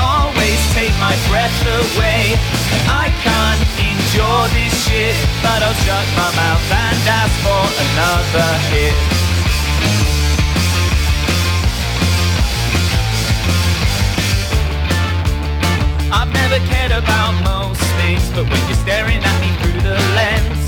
Always 0.00 0.60
take 0.72 0.96
my 0.96 1.12
breath 1.28 1.52
away. 1.60 2.40
I 2.88 3.12
can't 3.20 3.60
endure 3.76 4.48
this 4.56 4.72
shit. 4.88 5.12
But 5.44 5.60
I'll 5.60 5.76
shut 5.84 6.06
my 6.16 6.30
mouth 6.32 6.72
and 6.72 6.96
ask 7.20 7.36
for 7.44 7.64
another 7.84 8.48
hit. 8.72 8.96
I've 16.16 16.32
never 16.32 16.64
cared 16.72 16.92
about 16.92 17.32
most 17.44 17.84
things, 18.00 18.24
but 18.32 18.48
when 18.48 18.60
you're 18.68 18.82
staring 18.88 19.20
at 19.20 19.36
me 19.44 19.52
through 19.60 19.80
the 19.84 20.00
lens, 20.16 20.64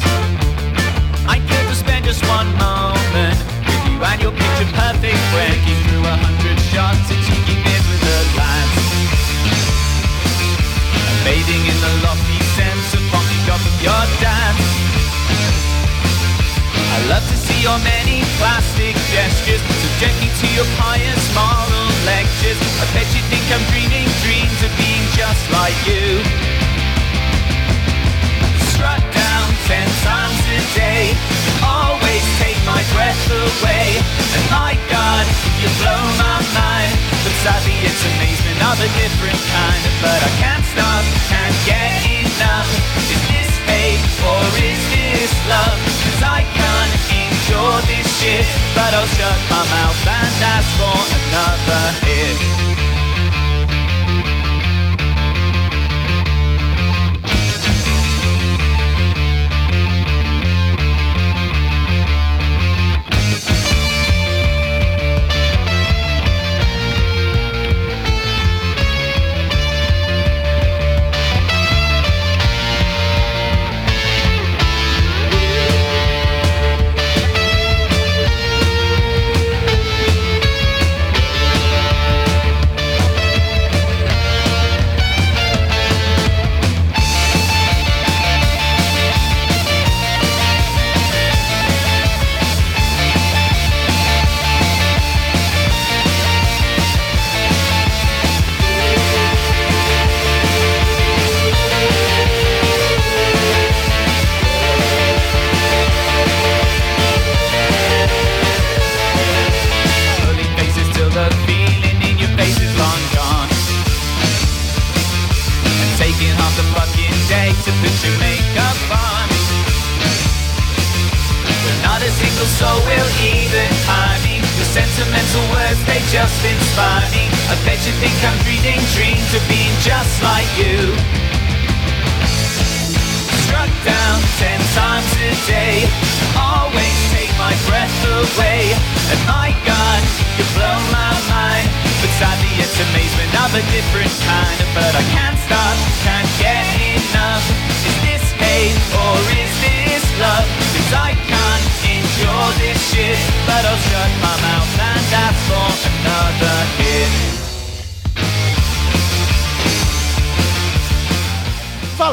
I 1.24 1.40
care 1.48 1.63
through 5.88 6.04
a 6.06 6.16
hundred 6.16 6.58
shots 6.70 7.10
and 7.10 7.20
cheeky 7.26 7.56
with 7.90 8.00
lads. 8.38 8.76
And 11.08 11.18
bathing 11.26 11.64
in 11.64 11.78
the 11.82 11.92
lofty 12.06 12.40
sense 12.56 12.94
dance. 14.22 14.64
I 16.94 16.98
love 17.10 17.26
to 17.26 17.36
see 17.36 17.60
your 17.60 17.78
many 17.82 18.22
plastic 18.38 18.94
gestures 19.10 19.62
to 20.40 20.46
your 20.54 20.68
pious 20.78 21.24
moral 21.34 21.90
lectures 22.06 22.60
I 22.78 22.84
bet 22.94 23.08
you 23.14 23.22
think 23.30 23.44
I'm 23.50 23.64
dreaming 23.74 24.08
dreams 24.22 24.58
of 24.62 24.72
being 24.78 25.04
just 25.18 25.44
like 25.50 25.78
you. 25.86 26.22
Down 28.84 29.48
ten 29.64 29.88
times 30.04 30.44
a 30.52 30.60
day, 30.76 31.33
always 32.14 32.38
take 32.38 32.58
my 32.62 32.78
breath 32.94 33.26
away. 33.26 33.98
And 34.38 34.44
my 34.50 34.78
God, 34.86 35.26
you 35.58 35.66
blow 35.82 36.02
my 36.14 36.38
mind. 36.54 36.92
But 37.26 37.34
sadly, 37.42 37.74
it's 37.82 38.02
amazement 38.06 38.60
of 38.70 38.76
a 38.78 38.88
different 38.94 39.40
kind. 39.50 39.82
But 39.98 40.20
I 40.22 40.30
can't 40.38 40.64
stop, 40.70 41.02
can't 41.26 41.58
get 41.66 41.90
enough. 42.06 42.70
Is 43.10 43.22
this 43.34 43.50
hate 43.66 44.04
or 44.22 44.42
is 44.62 44.82
this 44.94 45.32
love? 45.50 45.78
Cause 46.06 46.22
I 46.22 46.40
can't 46.54 46.94
endure 47.10 47.78
this 47.90 48.06
shit. 48.22 48.46
But 48.78 48.94
I'll 48.94 49.10
shut 49.18 49.38
my 49.50 49.64
mouth 49.74 50.06
and 50.06 50.34
ask 50.54 50.70
for 50.78 50.98
another 51.18 51.82
hit. 52.06 52.63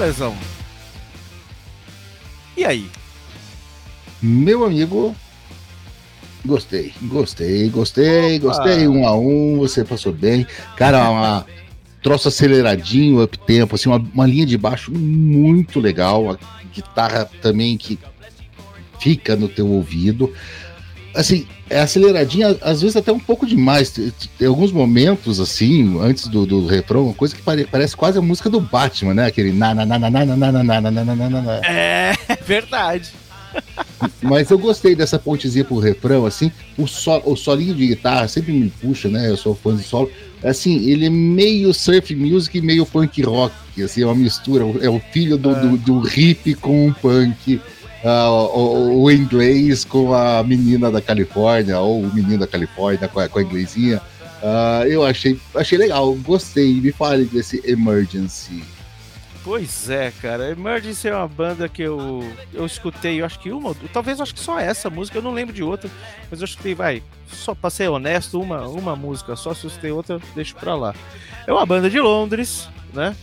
Valezão. 0.01 0.35
E 2.57 2.65
aí? 2.65 2.89
Meu 4.19 4.65
amigo, 4.65 5.15
gostei, 6.43 6.91
gostei, 7.03 7.69
gostei, 7.69 8.37
Opa! 8.37 8.47
gostei. 8.47 8.87
Um 8.87 9.07
a 9.07 9.15
um, 9.15 9.59
você 9.59 9.85
passou 9.85 10.11
bem. 10.11 10.47
Cara, 10.75 11.07
uma 11.07 11.45
troço 12.01 12.29
aceleradinho, 12.29 13.21
up 13.21 13.37
tempo, 13.37 13.75
assim, 13.75 13.89
uma, 13.89 14.03
uma 14.11 14.25
linha 14.25 14.45
de 14.47 14.57
baixo 14.57 14.91
muito 14.91 15.79
legal. 15.79 16.31
A 16.31 16.37
guitarra 16.73 17.29
também 17.39 17.77
que 17.77 17.99
fica 18.99 19.35
no 19.35 19.47
teu 19.47 19.67
ouvido. 19.67 20.33
Assim, 21.13 21.45
é 21.69 21.79
aceleradinha, 21.81 22.57
às 22.61 22.81
vezes 22.81 22.95
até 22.95 23.11
um 23.11 23.19
pouco 23.19 23.45
demais. 23.45 23.89
Tem, 24.37 24.47
alguns 24.47 24.71
momentos, 24.71 25.39
assim, 25.39 25.99
antes 26.01 26.27
do, 26.27 26.45
do 26.45 26.65
refrão, 26.65 27.05
uma 27.05 27.13
coisa 27.13 27.35
que 27.35 27.41
pare- 27.41 27.67
parece 27.69 27.95
quase 27.95 28.17
a 28.17 28.21
música 28.21 28.49
do 28.49 28.61
Batman, 28.61 29.13
né? 29.13 29.25
Aquele 29.25 29.51
na 29.51 29.73
na 29.73 29.85
na 29.85 29.99
na 29.99 30.09
na 30.09 30.25
na 30.25 30.35
na 30.35 30.51
na 30.51 30.63
na 30.63 30.81
na 30.81 30.91
na 30.91 31.15
na 31.15 31.29
na 31.29 31.41
na. 31.41 31.55
É 31.65 32.13
verdade. 32.45 33.09
Mas 34.21 34.49
eu 34.49 34.57
gostei 34.57 34.95
dessa 34.95 35.19
pontezinha 35.19 35.65
pro 35.65 35.77
refrão, 35.79 36.25
assim. 36.25 36.51
O, 36.77 36.87
sol, 36.87 37.21
o 37.25 37.35
solinho 37.35 37.75
de 37.75 37.87
guitarra 37.87 38.27
sempre 38.27 38.53
me 38.53 38.69
puxa, 38.69 39.09
né? 39.09 39.29
Eu 39.29 39.35
sou 39.35 39.53
fã 39.53 39.75
de 39.75 39.83
solo. 39.83 40.09
Assim, 40.43 40.89
ele 40.89 41.05
é 41.05 41.09
meio 41.09 41.73
surf 41.73 42.15
music 42.15 42.57
e 42.57 42.61
meio 42.61 42.85
punk 42.85 43.21
rock. 43.21 43.53
Assim, 43.83 44.01
é 44.03 44.05
uma 44.05 44.15
mistura. 44.15 44.63
É 44.81 44.89
o 44.89 45.01
filho 45.11 45.37
do, 45.37 45.53
do, 45.53 45.77
do 45.77 46.07
hip 46.09 46.55
com 46.55 46.87
o 46.87 46.93
punk. 46.93 47.59
Ah, 48.03 48.29
o, 48.29 49.03
o 49.03 49.11
inglês 49.11 49.85
com 49.85 50.13
a 50.13 50.43
menina 50.43 50.91
da 50.91 51.01
Califórnia, 51.01 51.79
ou 51.79 52.01
o 52.01 52.13
menino 52.13 52.39
da 52.39 52.47
Califórnia 52.47 53.07
com 53.07 53.19
a, 53.19 53.29
com 53.29 53.39
a 53.39 53.41
inglesinha. 53.43 54.01
Ah, 54.43 54.83
eu 54.87 55.05
achei, 55.05 55.39
achei 55.55 55.77
legal, 55.77 56.13
gostei. 56.15 56.73
Me 56.81 56.91
fale 56.91 57.25
desse 57.25 57.61
Emergency. 57.63 58.63
Pois 59.43 59.89
é, 59.89 60.11
cara. 60.21 60.49
Emergency 60.51 61.07
é 61.07 61.15
uma 61.15 61.27
banda 61.27 61.67
que 61.67 61.81
eu, 61.81 62.23
eu 62.53 62.65
escutei, 62.65 63.21
eu 63.21 63.25
acho 63.25 63.39
que 63.39 63.51
uma, 63.51 63.75
talvez 63.91 64.21
acho 64.21 64.33
que 64.33 64.39
só 64.39 64.59
essa 64.59 64.89
música, 64.89 65.17
eu 65.17 65.21
não 65.21 65.33
lembro 65.33 65.53
de 65.53 65.63
outra, 65.63 65.89
mas 66.29 66.41
eu 66.41 66.45
escutei, 66.45 66.75
vai, 66.75 67.01
só 67.27 67.55
pra 67.55 67.71
ser 67.71 67.89
honesto, 67.89 68.39
uma, 68.39 68.67
uma 68.67 68.95
música 68.95 69.35
só, 69.35 69.53
se 69.53 69.65
eu 69.65 69.69
escutei 69.69 69.91
outra, 69.91 70.19
deixo 70.35 70.55
pra 70.55 70.75
lá. 70.75 70.93
É 71.47 71.51
uma 71.51 71.65
banda 71.65 71.89
de 71.89 71.99
Londres, 71.99 72.69
né? 72.93 73.15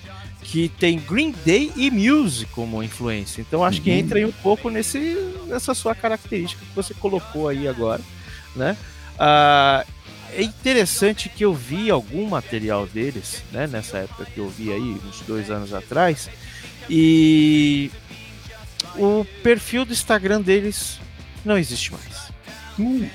Que 0.51 0.69
tem 0.69 0.99
Green 0.99 1.35
Day 1.45 1.71
e 1.77 1.91
Muse 1.91 2.47
como 2.47 2.83
influência. 2.83 3.41
Então 3.43 3.63
acho 3.63 3.83
que 3.83 3.91
Uhum. 3.91 3.97
entra 3.99 4.19
aí 4.19 4.25
um 4.25 4.33
pouco 4.33 4.71
nesse, 4.71 4.99
nessa 5.47 5.75
sua 5.75 5.95
característica 5.95 6.65
que 6.65 6.75
você 6.75 6.95
colocou 6.95 7.49
aí 7.49 7.69
agora, 7.69 8.01
né? 8.57 8.77
Ah, 9.19 9.85
é 10.33 10.43
interessante 10.43 11.29
que 11.29 11.45
eu 11.45 11.53
vi 11.53 11.91
algum 11.91 12.27
material 12.29 12.87
deles, 12.87 13.43
né? 13.53 13.67
Nessa 13.67 13.99
época 13.99 14.25
que 14.25 14.39
eu 14.39 14.49
vi 14.49 14.73
aí, 14.73 14.97
uns 15.07 15.21
dois 15.27 15.51
anos 15.51 15.75
atrás, 15.75 16.31
e 16.89 17.91
o 18.97 19.27
perfil 19.43 19.85
do 19.85 19.93
Instagram 19.93 20.41
deles 20.41 20.99
não 21.45 21.59
existe 21.59 21.93
mais. 21.93 22.33
Hum, 22.79 23.07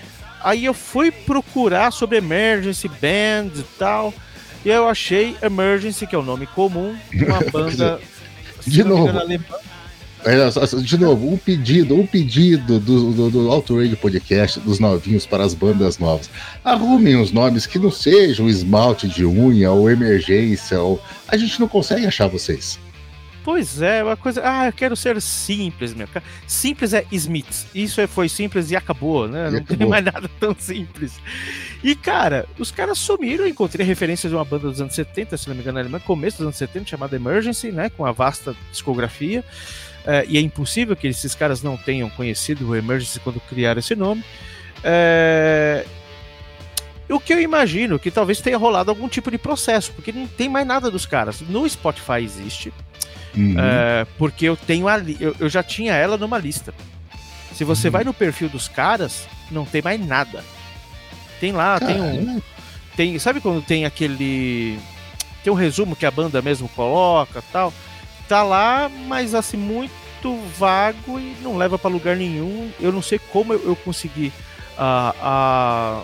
Aí 0.46 0.65
eu 0.65 0.74
fui 0.74 1.10
procurar 1.10 1.89
sobre 1.91 2.17
Emergency 2.17 2.89
Band 2.89 3.52
e 3.58 3.63
tal, 3.80 4.13
e 4.65 4.69
eu 4.69 4.88
achei 4.88 5.36
Emergency, 5.41 6.08
que 6.08 6.15
é 6.15 6.17
o 6.17 6.23
nome 6.23 6.47
comum, 6.47 6.95
uma 7.13 7.39
banda. 7.52 7.99
De 8.65 8.84
novo. 8.84 9.12
só, 10.52 10.78
De 10.78 10.97
novo, 10.97 11.30
um 11.30 11.38
pedido, 11.38 11.95
um 11.95 12.08
pedido 12.08 12.80
do, 12.80 13.12
do, 13.12 13.30
do 13.30 13.52
Auto 13.52 13.78
Radio 13.78 13.97
Podcast 13.97 14.60
dos 14.62 14.80
novinhos 14.80 15.26
para 15.26 15.43
as 15.43 15.54
bandas 15.54 15.97
novas. 15.97 16.30
Arrumem 16.63 17.17
os 17.17 17.32
nomes 17.32 17.65
que 17.65 17.78
não 17.78 17.91
sejam 17.91 18.47
esmalte 18.47 19.08
de 19.08 19.26
unha 19.26 19.71
ou 19.71 19.89
emergência, 19.89 20.80
ou 20.80 21.02
a 21.28 21.36
gente 21.36 21.60
não 21.60 21.67
consegue 21.67 22.06
achar 22.06 22.28
vocês. 22.28 22.80
Pois 23.43 23.82
é, 23.82 24.01
uma 24.03 24.15
coisa. 24.15 24.41
Ah, 24.45 24.67
eu 24.67 24.73
quero 24.73 24.95
ser 24.95 25.21
simples, 25.21 25.93
meu. 25.93 26.08
cara. 26.08 26.25
Simples 26.47 26.93
é 26.93 27.06
Smith. 27.12 27.65
Isso 27.75 27.99
é- 27.99 28.08
foi 28.08 28.29
simples 28.29 28.71
e 28.71 28.75
acabou, 28.75 29.27
né? 29.27 29.47
E 29.49 29.51
não 29.51 29.58
acabou. 29.60 29.77
tem 29.77 29.88
mais 29.88 30.03
nada 30.06 30.29
tão 30.39 30.56
simples. 30.58 31.19
E, 31.84 31.93
cara, 31.93 32.45
os 32.58 32.71
caras 32.71 32.97
sumiram. 32.97 33.43
Eu 33.43 33.49
encontrei 33.49 33.86
referências 33.86 34.29
de 34.32 34.36
uma 34.38 34.45
banda 34.45 34.69
dos 34.69 34.79
anos 34.79 34.95
70, 34.95 35.36
se 35.38 35.49
não 35.49 35.56
me 35.56 35.62
engano, 35.62 35.77
alemã, 35.79 35.99
começo 35.99 36.38
dos 36.38 36.45
anos 36.45 36.56
70, 36.56 36.88
chamada 36.88 37.15
Emergency, 37.17 37.71
né? 37.71 37.89
Com 37.89 38.06
a 38.06 38.13
vasta 38.13 38.56
discografia. 38.71 39.43
É, 40.06 40.25
e 40.27 40.38
é 40.38 40.41
impossível 40.41 40.95
que 40.95 41.08
esses 41.08 41.36
caras 41.36 41.62
não 41.62 41.75
tenham 41.75 42.10
conhecido 42.10 42.69
o 42.69 42.75
Emergency 42.75 43.19
quando 43.19 43.41
criaram 43.41 43.79
esse 43.79 43.95
nome. 43.95 44.23
É, 44.84 45.86
O 47.10 47.19
que 47.19 47.34
eu 47.34 47.41
imagino 47.41 47.99
que 47.99 48.10
talvez 48.10 48.39
tenha 48.41 48.58
rolado 48.58 48.89
algum 48.89 49.08
tipo 49.10 49.29
de 49.29 49.38
processo, 49.38 49.91
porque 49.93 50.12
não 50.13 50.25
tem 50.27 50.47
mais 50.49 50.65
nada 50.65 50.89
dos 50.89 51.06
caras. 51.06 51.41
No 51.41 51.67
Spotify 51.69 52.21
existe, 52.23 52.73
Uhum. 53.36 53.56
é, 53.58 54.06
porque 54.17 54.46
eu 54.46 54.56
tenho 54.56 54.88
ali, 54.88 55.17
eu, 55.19 55.36
eu 55.39 55.50
já 55.50 55.63
tinha 55.63 55.93
ela 55.93 56.17
numa 56.17 56.38
lista. 56.38 56.74
Se 57.54 57.63
você 57.63 57.88
Uhum. 57.88 57.91
vai 57.91 58.04
no 58.04 58.13
perfil 58.13 58.50
dos 58.50 58.67
caras, 58.67 59.28
não 59.52 59.65
tem 59.65 59.82
mais 59.82 60.00
nada. 60.06 60.43
Tem 61.39 61.52
lá, 61.52 61.80
tem 61.80 62.00
um, 62.02 62.41
tem, 62.96 63.17
sabe 63.19 63.41
quando 63.41 63.62
tem 63.62 63.86
aquele 63.86 64.80
tem 65.43 65.52
um 65.52 65.56
resumo 65.56 65.96
que 65.96 66.06
a 66.06 66.12
banda 66.12 66.41
mesmo 66.41 66.69
coloca 66.69 67.43
tal. 67.52 67.74
Tá 68.30 68.41
lá, 68.43 68.89
mas 69.08 69.36
assim, 69.36 69.58
muito 69.58 69.91
vago 70.58 71.19
e 71.19 71.36
não 71.41 71.58
leva 71.58 71.78
pra 71.78 71.89
lugar 71.89 72.15
nenhum. 72.15 72.72
Eu 72.80 72.91
não 72.93 73.02
sei 73.02 73.19
como 73.19 73.52
eu, 73.54 73.62
eu 73.65 73.76
consegui 73.76 74.32
ah, 74.78 75.13
ah, 75.22 76.02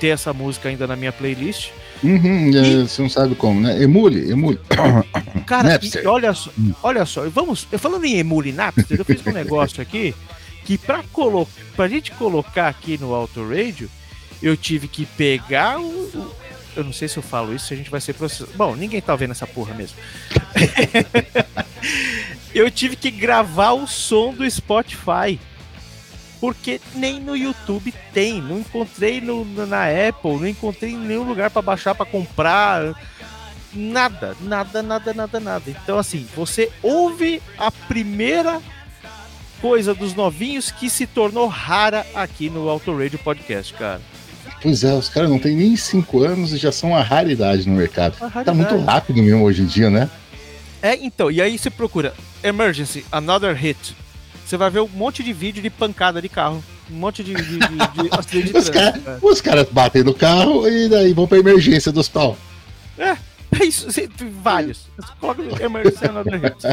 ter 0.00 0.08
essa 0.08 0.32
música 0.32 0.68
ainda 0.70 0.86
na 0.86 0.96
minha 0.96 1.12
playlist. 1.12 1.70
Uhum, 2.02 2.50
é, 2.56 2.82
Você 2.84 3.02
não 3.02 3.08
sabe 3.10 3.34
como, 3.34 3.60
né? 3.60 3.82
Emule, 3.82 4.30
emule. 4.30 4.58
Cara, 5.46 5.70
Napster. 5.70 6.02
e 6.02 6.06
olha 6.06 6.32
só, 6.34 6.50
olha 6.82 7.04
só, 7.04 7.28
vamos, 7.28 7.66
eu 7.70 7.78
falando 7.78 8.04
em 8.04 8.16
Emule 8.18 8.52
Napster, 8.52 8.98
eu 8.98 9.04
fiz 9.04 9.24
um 9.26 9.32
negócio 9.32 9.82
aqui 9.82 10.14
que 10.64 10.78
pra, 10.78 11.02
colo 11.12 11.48
pra 11.76 11.88
gente 11.88 12.10
colocar 12.12 12.68
aqui 12.68 12.96
no 12.98 13.12
Auto 13.14 13.46
Radio, 13.48 13.90
eu 14.42 14.56
tive 14.56 14.88
que 14.88 15.04
pegar 15.04 15.78
o, 15.80 15.84
o- 15.84 16.34
eu 16.76 16.84
não 16.84 16.92
sei 16.92 17.08
se 17.08 17.16
eu 17.16 17.22
falo 17.22 17.54
isso, 17.54 17.66
se 17.66 17.74
a 17.74 17.76
gente 17.76 17.90
vai 17.90 18.00
ser 18.00 18.12
processado. 18.14 18.52
Bom, 18.56 18.76
ninguém 18.76 19.00
tá 19.00 19.14
vendo 19.16 19.32
essa 19.32 19.46
porra 19.46 19.74
mesmo. 19.74 19.96
eu 22.54 22.70
tive 22.70 22.96
que 22.96 23.10
gravar 23.10 23.72
o 23.72 23.86
som 23.86 24.32
do 24.32 24.48
Spotify. 24.48 25.38
Porque 26.40 26.80
nem 26.94 27.20
no 27.20 27.36
YouTube 27.36 27.92
tem, 28.14 28.40
não 28.40 28.60
encontrei 28.60 29.20
no, 29.20 29.44
na 29.66 29.84
Apple, 30.08 30.36
não 30.38 30.46
encontrei 30.48 30.92
em 30.92 30.96
nenhum 30.98 31.24
lugar 31.24 31.50
pra 31.50 31.60
baixar 31.60 31.94
pra 31.94 32.06
comprar. 32.06 32.94
Nada, 33.72 34.34
nada, 34.40 34.82
nada, 34.82 35.12
nada, 35.14 35.38
nada. 35.40 35.62
Então, 35.70 35.98
assim, 35.98 36.26
você 36.34 36.70
ouve 36.82 37.40
a 37.58 37.70
primeira 37.70 38.60
coisa 39.60 39.94
dos 39.94 40.14
novinhos 40.14 40.70
que 40.70 40.88
se 40.88 41.06
tornou 41.06 41.46
rara 41.46 42.06
aqui 42.14 42.48
no 42.48 42.68
Auto 42.68 42.96
Radio 42.96 43.18
Podcast, 43.18 43.74
cara. 43.74 44.00
Pois 44.62 44.82
é, 44.82 44.92
os 44.94 45.08
caras 45.08 45.30
não 45.30 45.38
têm 45.38 45.54
nem 45.56 45.76
5 45.76 46.22
anos 46.24 46.52
e 46.52 46.56
já 46.56 46.72
são 46.72 46.90
uma 46.90 47.02
raridade 47.02 47.68
no 47.68 47.76
mercado. 47.76 48.16
Uma 48.20 48.30
Tá 48.44 48.52
muito 48.54 48.70
raridade. 48.70 48.90
rápido 48.90 49.22
mesmo 49.22 49.44
hoje 49.44 49.62
em 49.62 49.66
dia, 49.66 49.88
né? 49.90 50.10
É, 50.82 50.96
então, 50.96 51.30
e 51.30 51.40
aí 51.42 51.58
você 51.58 51.68
procura 51.70 52.14
Emergency, 52.42 53.04
Another 53.12 53.54
Hit. 53.54 53.94
Você 54.50 54.56
vai 54.56 54.68
ver 54.68 54.80
um 54.80 54.88
monte 54.88 55.22
de 55.22 55.32
vídeo 55.32 55.62
de 55.62 55.70
pancada 55.70 56.20
de 56.20 56.28
carro. 56.28 56.60
Um 56.90 56.96
monte 56.96 57.22
de, 57.22 57.34
de, 57.34 57.44
de, 57.44 57.58
de 57.58 58.10
de 58.50 58.58
Os 58.58 58.68
cara. 58.68 59.00
os 59.22 59.40
caras 59.40 59.68
batem 59.70 60.02
no 60.02 60.12
carro 60.12 60.66
e 60.68 60.88
daí 60.88 61.12
vão 61.12 61.28
pra 61.28 61.38
emergência 61.38 61.92
do 61.92 62.00
hospital. 62.00 62.36
É 62.98 63.64
isso, 63.64 63.88
você- 63.92 64.08
vários. 64.42 64.88
Coloca 65.20 65.40
no 65.40 65.54
Another 66.04 66.40
Hit. 66.40 66.66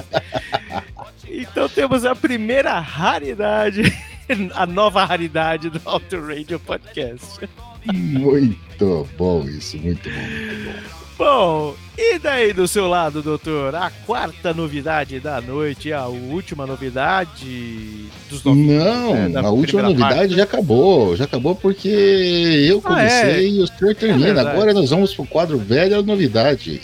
Então 1.29 1.69
temos 1.69 2.03
a 2.03 2.15
primeira 2.15 2.79
raridade, 2.79 3.83
a 4.55 4.65
nova 4.65 5.05
raridade 5.05 5.69
do 5.69 5.79
Auto 5.85 6.19
Radio 6.19 6.59
Podcast. 6.59 7.47
Muito 7.93 9.07
bom 9.17 9.43
isso, 9.47 9.77
muito 9.77 10.09
bom, 10.09 10.15
muito 10.19 10.65
bom. 10.65 10.97
Bom, 11.17 11.75
e 11.97 12.19
daí 12.19 12.53
do 12.53 12.67
seu 12.67 12.87
lado, 12.87 13.23
doutor? 13.23 13.73
A 13.73 13.89
quarta 13.89 14.53
novidade 14.53 15.19
da 15.19 15.41
noite, 15.41 15.91
a 15.91 16.05
última 16.05 16.67
novidade 16.67 18.05
dos 18.29 18.43
novinhos. 18.43 18.83
Não, 18.83 19.29
né, 19.29 19.39
a 19.39 19.49
última 19.49 19.81
novidade 19.81 20.35
já 20.35 20.43
acabou. 20.43 21.15
Já 21.15 21.23
acabou 21.25 21.55
porque 21.55 21.87
eu 21.89 22.77
Ah, 22.85 22.89
comecei 22.89 23.47
é? 23.47 23.49
e 23.49 23.61
o 23.61 23.67
senhor 23.67 23.95
termina. 23.95 24.25
verdade. 24.25 24.49
Agora 24.49 24.73
nós 24.75 24.91
vamos 24.91 25.13
pro 25.15 25.25
quadro 25.25 25.57
velha 25.57 25.99
novidade. 26.03 26.81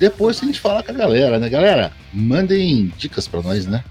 Depois 0.00 0.42
a 0.42 0.46
gente 0.46 0.58
fala 0.58 0.82
com 0.82 0.90
a 0.90 0.94
galera, 0.94 1.38
né? 1.38 1.48
Galera, 1.48 1.92
mandem 2.12 2.92
dicas 2.98 3.28
pra 3.28 3.40
nós, 3.40 3.66
né? 3.66 3.84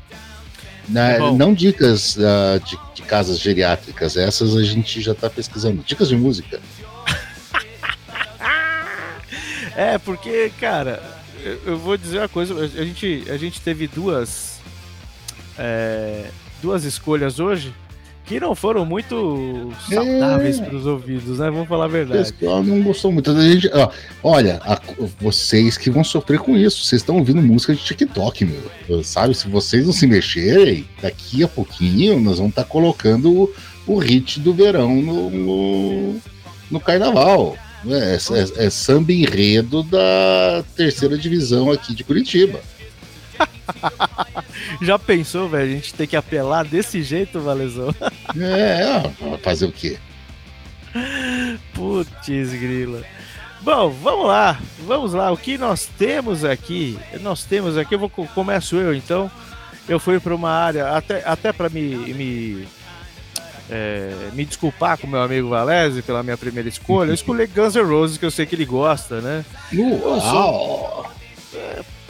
Na- 0.89 1.17
Bom. 1.17 1.37
não 1.37 1.53
dicas 1.53 2.17
ah, 2.19 2.57
de, 2.59 2.77
de 2.95 3.01
casas 3.03 3.39
geriátricas, 3.39 4.17
essas 4.17 4.55
a 4.55 4.63
gente 4.63 5.01
já 5.01 5.13
tá 5.13 5.29
pesquisando. 5.29 5.83
Dicas 5.83 6.09
de 6.09 6.15
música. 6.15 6.59
É, 9.73 9.97
porque, 9.97 10.51
cara, 10.59 11.01
eu, 11.41 11.61
eu 11.65 11.77
vou 11.77 11.95
dizer 11.95 12.17
uma 12.19 12.27
coisa, 12.27 12.53
a 12.53 12.83
gente, 12.83 13.23
a 13.29 13.37
gente 13.37 13.61
teve 13.61 13.87
duas 13.87 14.59
é, 15.57 16.29
duas 16.61 16.83
escolhas 16.83 17.39
hoje 17.39 17.73
que 18.25 18.39
não 18.39 18.55
foram 18.55 18.85
muito 18.85 19.71
saudáveis 19.89 20.59
É. 20.59 20.63
para 20.65 20.75
os 20.75 20.85
ouvidos, 20.85 21.39
né? 21.39 21.49
Vamos 21.49 21.67
falar 21.67 21.85
a 21.85 21.87
O 21.87 21.91
verdade. 21.91 22.31
pessoal 22.33 22.63
não 22.63 22.81
gostou 22.81 23.11
muito. 23.11 23.29
A 23.31 23.41
gente, 23.49 23.69
ó, 23.73 23.89
olha, 24.23 24.59
a- 24.63 24.79
vocês 25.19 25.77
que 25.77 25.89
vão 25.89 26.03
sofrer 26.03 26.39
com 26.39 26.55
isso, 26.57 26.83
vocês 26.85 27.01
estão 27.01 27.17
ouvindo 27.17 27.41
música 27.41 27.73
de 27.75 27.81
TikTok, 27.83 28.45
meu. 28.45 29.03
Sabe? 29.03 29.33
Se 29.35 29.47
vocês 29.49 29.85
não 29.85 29.93
se 29.93 30.07
mexerem, 30.07 30.85
daqui 31.01 31.43
a 31.43 31.47
pouquinho 31.47 32.19
nós 32.19 32.37
vamos 32.37 32.51
estar 32.51 32.63
colocando 32.65 33.31
o, 33.31 33.53
o 33.87 33.97
hit 33.97 34.39
do 34.39 34.53
verão 34.53 35.01
no, 35.01 35.29
no, 35.29 36.15
no 36.69 36.79
carnaval. 36.79 37.57
É, 37.87 38.13
é, 38.61 38.65
é 38.67 38.69
samba 38.69 39.11
enredo 39.11 39.81
da 39.81 40.63
terceira 40.75 41.17
divisão 41.17 41.71
aqui 41.71 41.95
de 41.95 42.03
Curitiba. 42.03 42.59
Já 44.81 44.97
pensou, 44.99 45.47
velho? 45.49 45.71
A 45.71 45.75
gente 45.75 45.93
tem 45.93 46.07
que 46.07 46.15
apelar 46.15 46.65
desse 46.65 47.01
jeito, 47.03 47.39
Valezão? 47.39 47.93
É, 48.39 49.03
ó, 49.21 49.37
fazer 49.37 49.65
o 49.65 49.71
quê? 49.71 49.97
Putz, 51.73 52.27
grila. 52.53 53.01
Bom, 53.61 53.89
vamos 53.89 54.27
lá, 54.27 54.59
vamos 54.87 55.13
lá. 55.13 55.31
O 55.31 55.37
que 55.37 55.57
nós 55.57 55.87
temos 55.97 56.43
aqui? 56.43 56.97
Nós 57.21 57.43
temos 57.45 57.77
aqui, 57.77 57.95
eu 57.95 57.99
vou 57.99 58.09
co- 58.09 58.27
começo 58.33 58.75
eu 58.75 58.93
então. 58.93 59.29
Eu 59.87 59.99
fui 59.99 60.19
para 60.19 60.33
uma 60.35 60.49
área 60.49 60.89
até 60.95 61.21
até 61.25 61.51
para 61.53 61.69
me 61.69 61.81
me, 62.13 62.67
é, 63.69 64.29
me 64.33 64.45
desculpar 64.45 64.97
com 64.97 65.05
meu 65.07 65.21
amigo 65.21 65.49
Valese 65.49 66.01
pela 66.01 66.23
minha 66.23 66.37
primeira 66.37 66.67
escolha. 66.69 67.09
Eu 67.11 67.13
escolhi 67.15 67.45
Guns 67.47 67.75
N' 67.75 67.83
Roses 67.83 68.17
que 68.17 68.25
eu 68.25 68.31
sei 68.31 68.45
que 68.45 68.55
ele 68.55 68.65
gosta, 68.65 69.21
né? 69.21 69.45
Uau! 69.75 70.80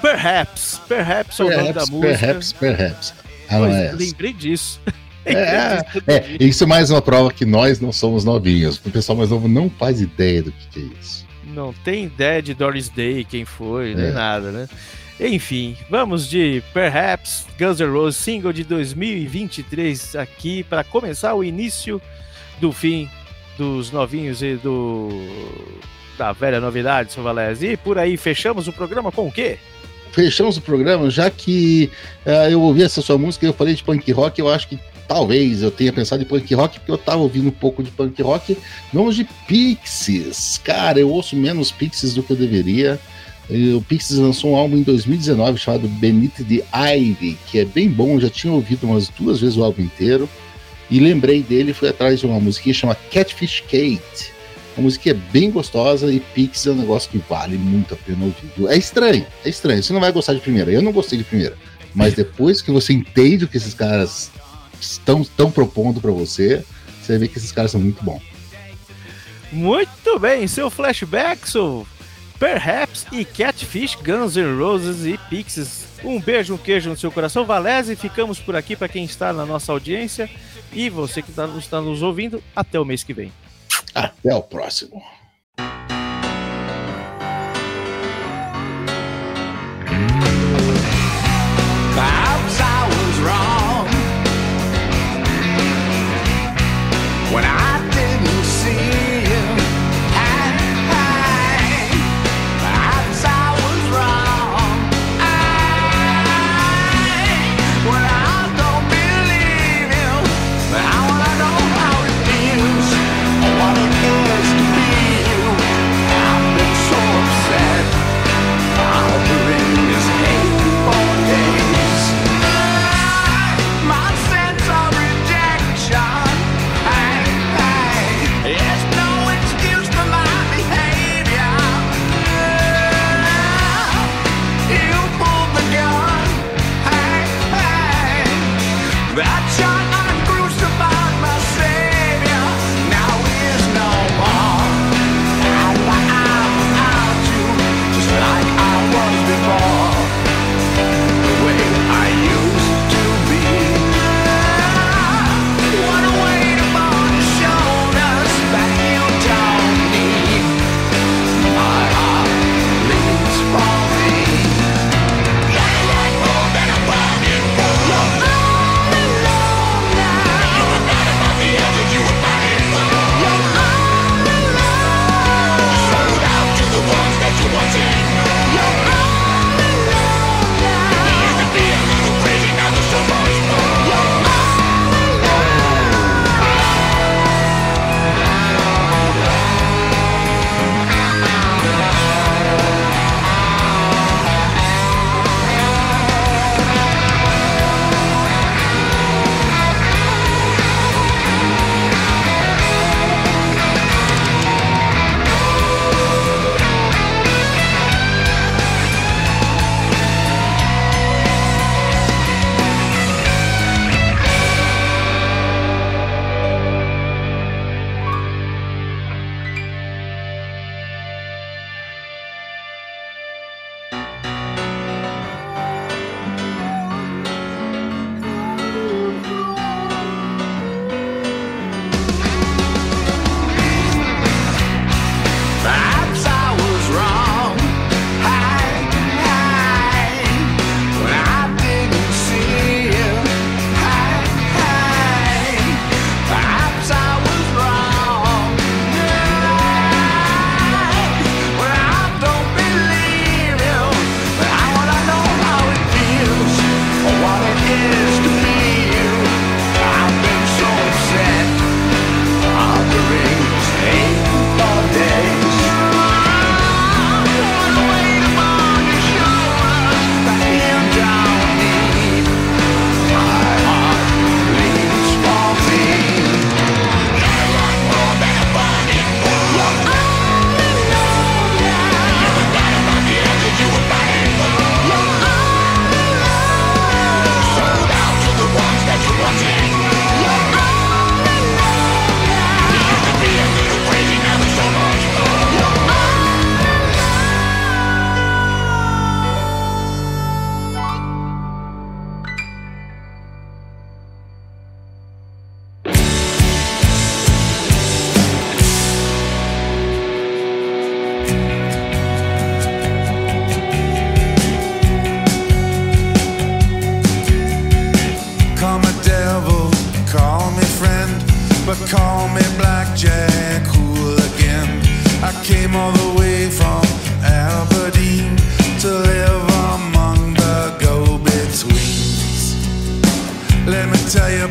Perhaps, 0.01 0.81
Perhaps 0.87 1.39
é 1.39 1.43
o 1.43 1.49
nome 1.57 1.73
da 1.73 1.85
música. 1.85 2.17
perhaps, 2.17 2.53
perhaps. 2.53 3.13
Ah, 3.49 3.57
Pois, 3.59 3.75
é 3.75 3.85
essa. 3.87 3.95
lembrei 3.97 4.33
disso. 4.33 4.79
É, 5.23 5.85
é, 6.07 6.37
isso 6.39 6.63
é 6.63 6.67
mais 6.67 6.89
uma 6.89 6.99
prova 6.99 7.31
que 7.31 7.45
nós 7.45 7.79
não 7.79 7.91
somos 7.91 8.25
novinhos. 8.25 8.81
O 8.83 8.89
pessoal 8.89 9.15
mais 9.15 9.29
novo 9.29 9.47
não 9.47 9.69
faz 9.69 10.01
ideia 10.01 10.41
do 10.41 10.51
que, 10.51 10.79
é 10.79 10.99
isso. 10.99 11.27
Não 11.45 11.71
tem 11.85 12.05
ideia 12.05 12.41
de 12.41 12.55
Doris 12.55 12.89
Day, 12.89 13.23
quem 13.23 13.45
foi, 13.45 13.93
nem 13.93 14.07
É. 14.07 14.11
nada, 14.11 14.51
né? 14.51 14.67
Enfim, 15.19 15.77
vamos 15.91 16.27
de 16.27 16.63
Perhaps 16.73 17.45
Guns 17.59 17.79
N' 17.79 17.91
Roses, 17.91 18.15
single 18.19 18.51
de 18.51 18.63
2023 18.63 20.15
aqui 20.15 20.63
para 20.63 20.83
começar 20.83 21.35
o 21.35 21.43
início 21.43 22.01
do 22.59 22.71
fim 22.71 23.07
dos 23.59 23.91
novinhos 23.91 24.41
e 24.41 24.55
do 24.55 25.09
da 26.17 26.31
velha 26.31 26.59
novidade, 26.59 27.13
seu 27.13 27.21
Valese. 27.21 27.67
E 27.67 27.77
por 27.77 27.99
aí 27.99 28.17
fechamos 28.17 28.67
o 28.67 28.73
programa 28.73 29.11
com 29.11 29.27
o 29.27 29.31
quê? 29.31 29.59
Fechamos 30.11 30.57
o 30.57 30.61
programa, 30.61 31.09
já 31.09 31.29
que 31.29 31.89
eh, 32.25 32.49
eu 32.51 32.61
ouvi 32.61 32.83
essa 32.83 33.01
sua 33.01 33.17
música 33.17 33.45
e 33.45 33.49
eu 33.49 33.53
falei 33.53 33.73
de 33.73 33.83
punk 33.83 34.11
rock, 34.11 34.39
eu 34.39 34.49
acho 34.49 34.67
que 34.67 34.77
talvez 35.07 35.61
eu 35.61 35.71
tenha 35.71 35.91
pensado 35.91 36.21
em 36.21 36.25
punk 36.25 36.53
rock, 36.53 36.79
porque 36.79 36.91
eu 36.91 36.97
tava 36.97 37.17
ouvindo 37.17 37.47
um 37.47 37.51
pouco 37.51 37.81
de 37.83 37.91
punk 37.91 38.21
rock. 38.21 38.57
Vamos 38.93 39.15
de 39.15 39.25
Pixies. 39.47 40.59
Cara, 40.63 40.99
eu 40.99 41.09
ouço 41.09 41.35
menos 41.35 41.71
Pixies 41.71 42.13
do 42.13 42.23
que 42.23 42.31
eu 42.31 42.37
deveria. 42.37 42.99
O 43.75 43.81
Pixies 43.81 44.17
lançou 44.17 44.51
um 44.51 44.55
álbum 44.55 44.77
em 44.77 44.83
2019 44.83 45.57
chamado 45.57 45.87
Beneath 45.87 46.45
the 46.47 46.63
Ivy, 46.95 47.37
que 47.47 47.59
é 47.59 47.65
bem 47.65 47.89
bom, 47.89 48.17
já 48.19 48.29
tinha 48.29 48.53
ouvido 48.53 48.87
umas 48.87 49.09
duas 49.09 49.41
vezes 49.41 49.57
o 49.57 49.63
álbum 49.63 49.81
inteiro. 49.81 50.29
E 50.89 50.99
lembrei 50.99 51.41
dele, 51.41 51.73
fui 51.73 51.89
atrás 51.89 52.19
de 52.19 52.25
uma 52.25 52.39
musiquinha 52.39 52.73
chamada 52.73 52.99
Catfish 53.11 53.61
Kate. 53.61 54.31
A 54.77 54.81
música 54.81 55.09
é 55.09 55.13
bem 55.13 55.51
gostosa 55.51 56.11
e 56.11 56.19
Pixies 56.19 56.67
é 56.67 56.71
um 56.71 56.75
negócio 56.75 57.09
que 57.11 57.17
vale 57.29 57.57
muito 57.57 57.93
a 57.93 57.97
pena 57.97 58.25
ouvir. 58.25 58.73
É 58.73 58.77
estranho, 58.77 59.25
é 59.43 59.49
estranho. 59.49 59.83
Você 59.83 59.91
não 59.91 59.99
vai 59.99 60.11
gostar 60.11 60.33
de 60.33 60.39
primeira. 60.39 60.71
Eu 60.71 60.81
não 60.81 60.91
gostei 60.93 61.17
de 61.17 61.25
primeira. 61.25 61.57
Mas 61.93 62.13
depois 62.13 62.61
que 62.61 62.71
você 62.71 62.93
entende 62.93 63.43
o 63.45 63.47
que 63.49 63.57
esses 63.57 63.73
caras 63.73 64.31
estão, 64.79 65.21
estão 65.21 65.51
propondo 65.51 65.99
pra 65.99 66.11
você, 66.11 66.63
você 67.01 67.17
ver 67.17 67.27
que 67.27 67.37
esses 67.37 67.51
caras 67.51 67.71
são 67.71 67.81
muito 67.81 68.01
bons. 68.03 68.21
Muito 69.51 70.17
bem, 70.17 70.47
seu 70.47 70.69
flashback, 70.69 71.49
seu 71.49 71.85
Perhaps 72.39 73.05
e 73.11 73.25
Catfish, 73.25 73.95
Guns 73.95 74.35
N' 74.37 74.57
Roses 74.57 75.05
e 75.05 75.17
Pixies. 75.29 75.85
Um 76.03 76.19
beijo, 76.19 76.53
um 76.55 76.57
queijo 76.57 76.89
no 76.89 76.97
seu 76.97 77.11
coração, 77.11 77.45
Valese. 77.45 77.95
Ficamos 77.95 78.39
por 78.39 78.55
aqui 78.55 78.75
para 78.75 78.87
quem 78.87 79.03
está 79.03 79.33
na 79.33 79.45
nossa 79.45 79.71
audiência. 79.71 80.29
E 80.73 80.89
você 80.89 81.21
que 81.21 81.31
tá- 81.31 81.49
está 81.59 81.81
nos 81.81 82.01
ouvindo, 82.01 82.41
até 82.55 82.79
o 82.79 82.85
mês 82.85 83.03
que 83.03 83.13
vem. 83.13 83.31
Até 83.93 84.33
o 84.33 84.41
próximo. 84.41 85.03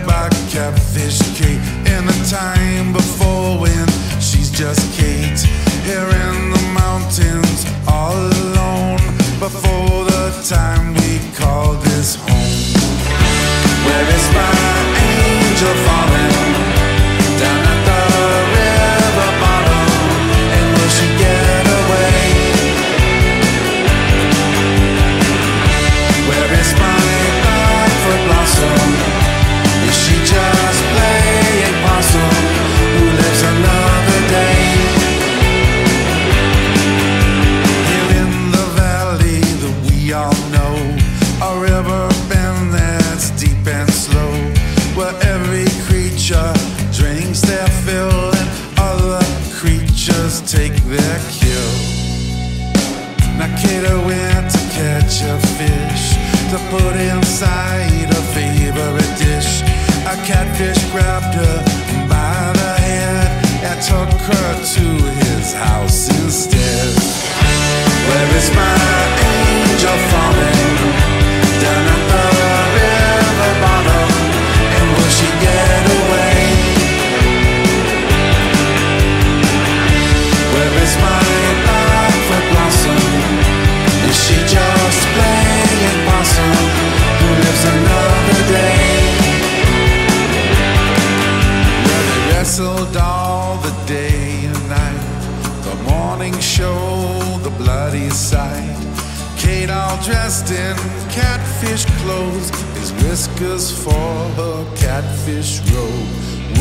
about 0.02 0.32
Catfish 0.50 1.20
Kate 1.36 1.60
in 1.94 2.06
the 2.06 2.18
time 2.30 2.92
before 2.92 3.58
when 3.58 3.86
she's 4.20 4.50
just 4.50 4.80
Kate 4.98 5.40
here 5.84 6.08
in 6.26 6.50
the 6.50 6.62
mountains 6.74 7.66
all 7.88 8.14
alone 8.14 8.98
before 9.38 10.04
the 10.04 10.44
time. 10.48 10.79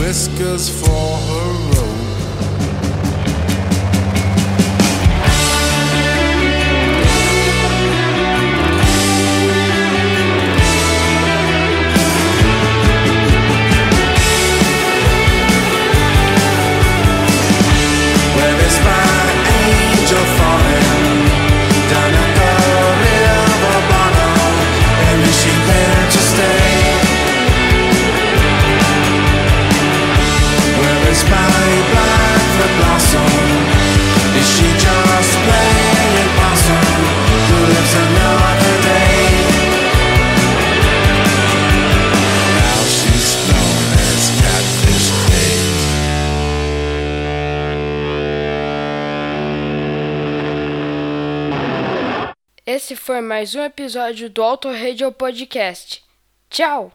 whiskers 0.10 0.68
fall 0.72 1.29
foi 53.20 53.28
mais 53.28 53.54
um 53.54 53.62
episódio 53.62 54.30
do 54.30 54.42
Auto 54.42 54.72
Radio 54.72 55.12
Podcast. 55.12 56.02
Tchau! 56.50 56.90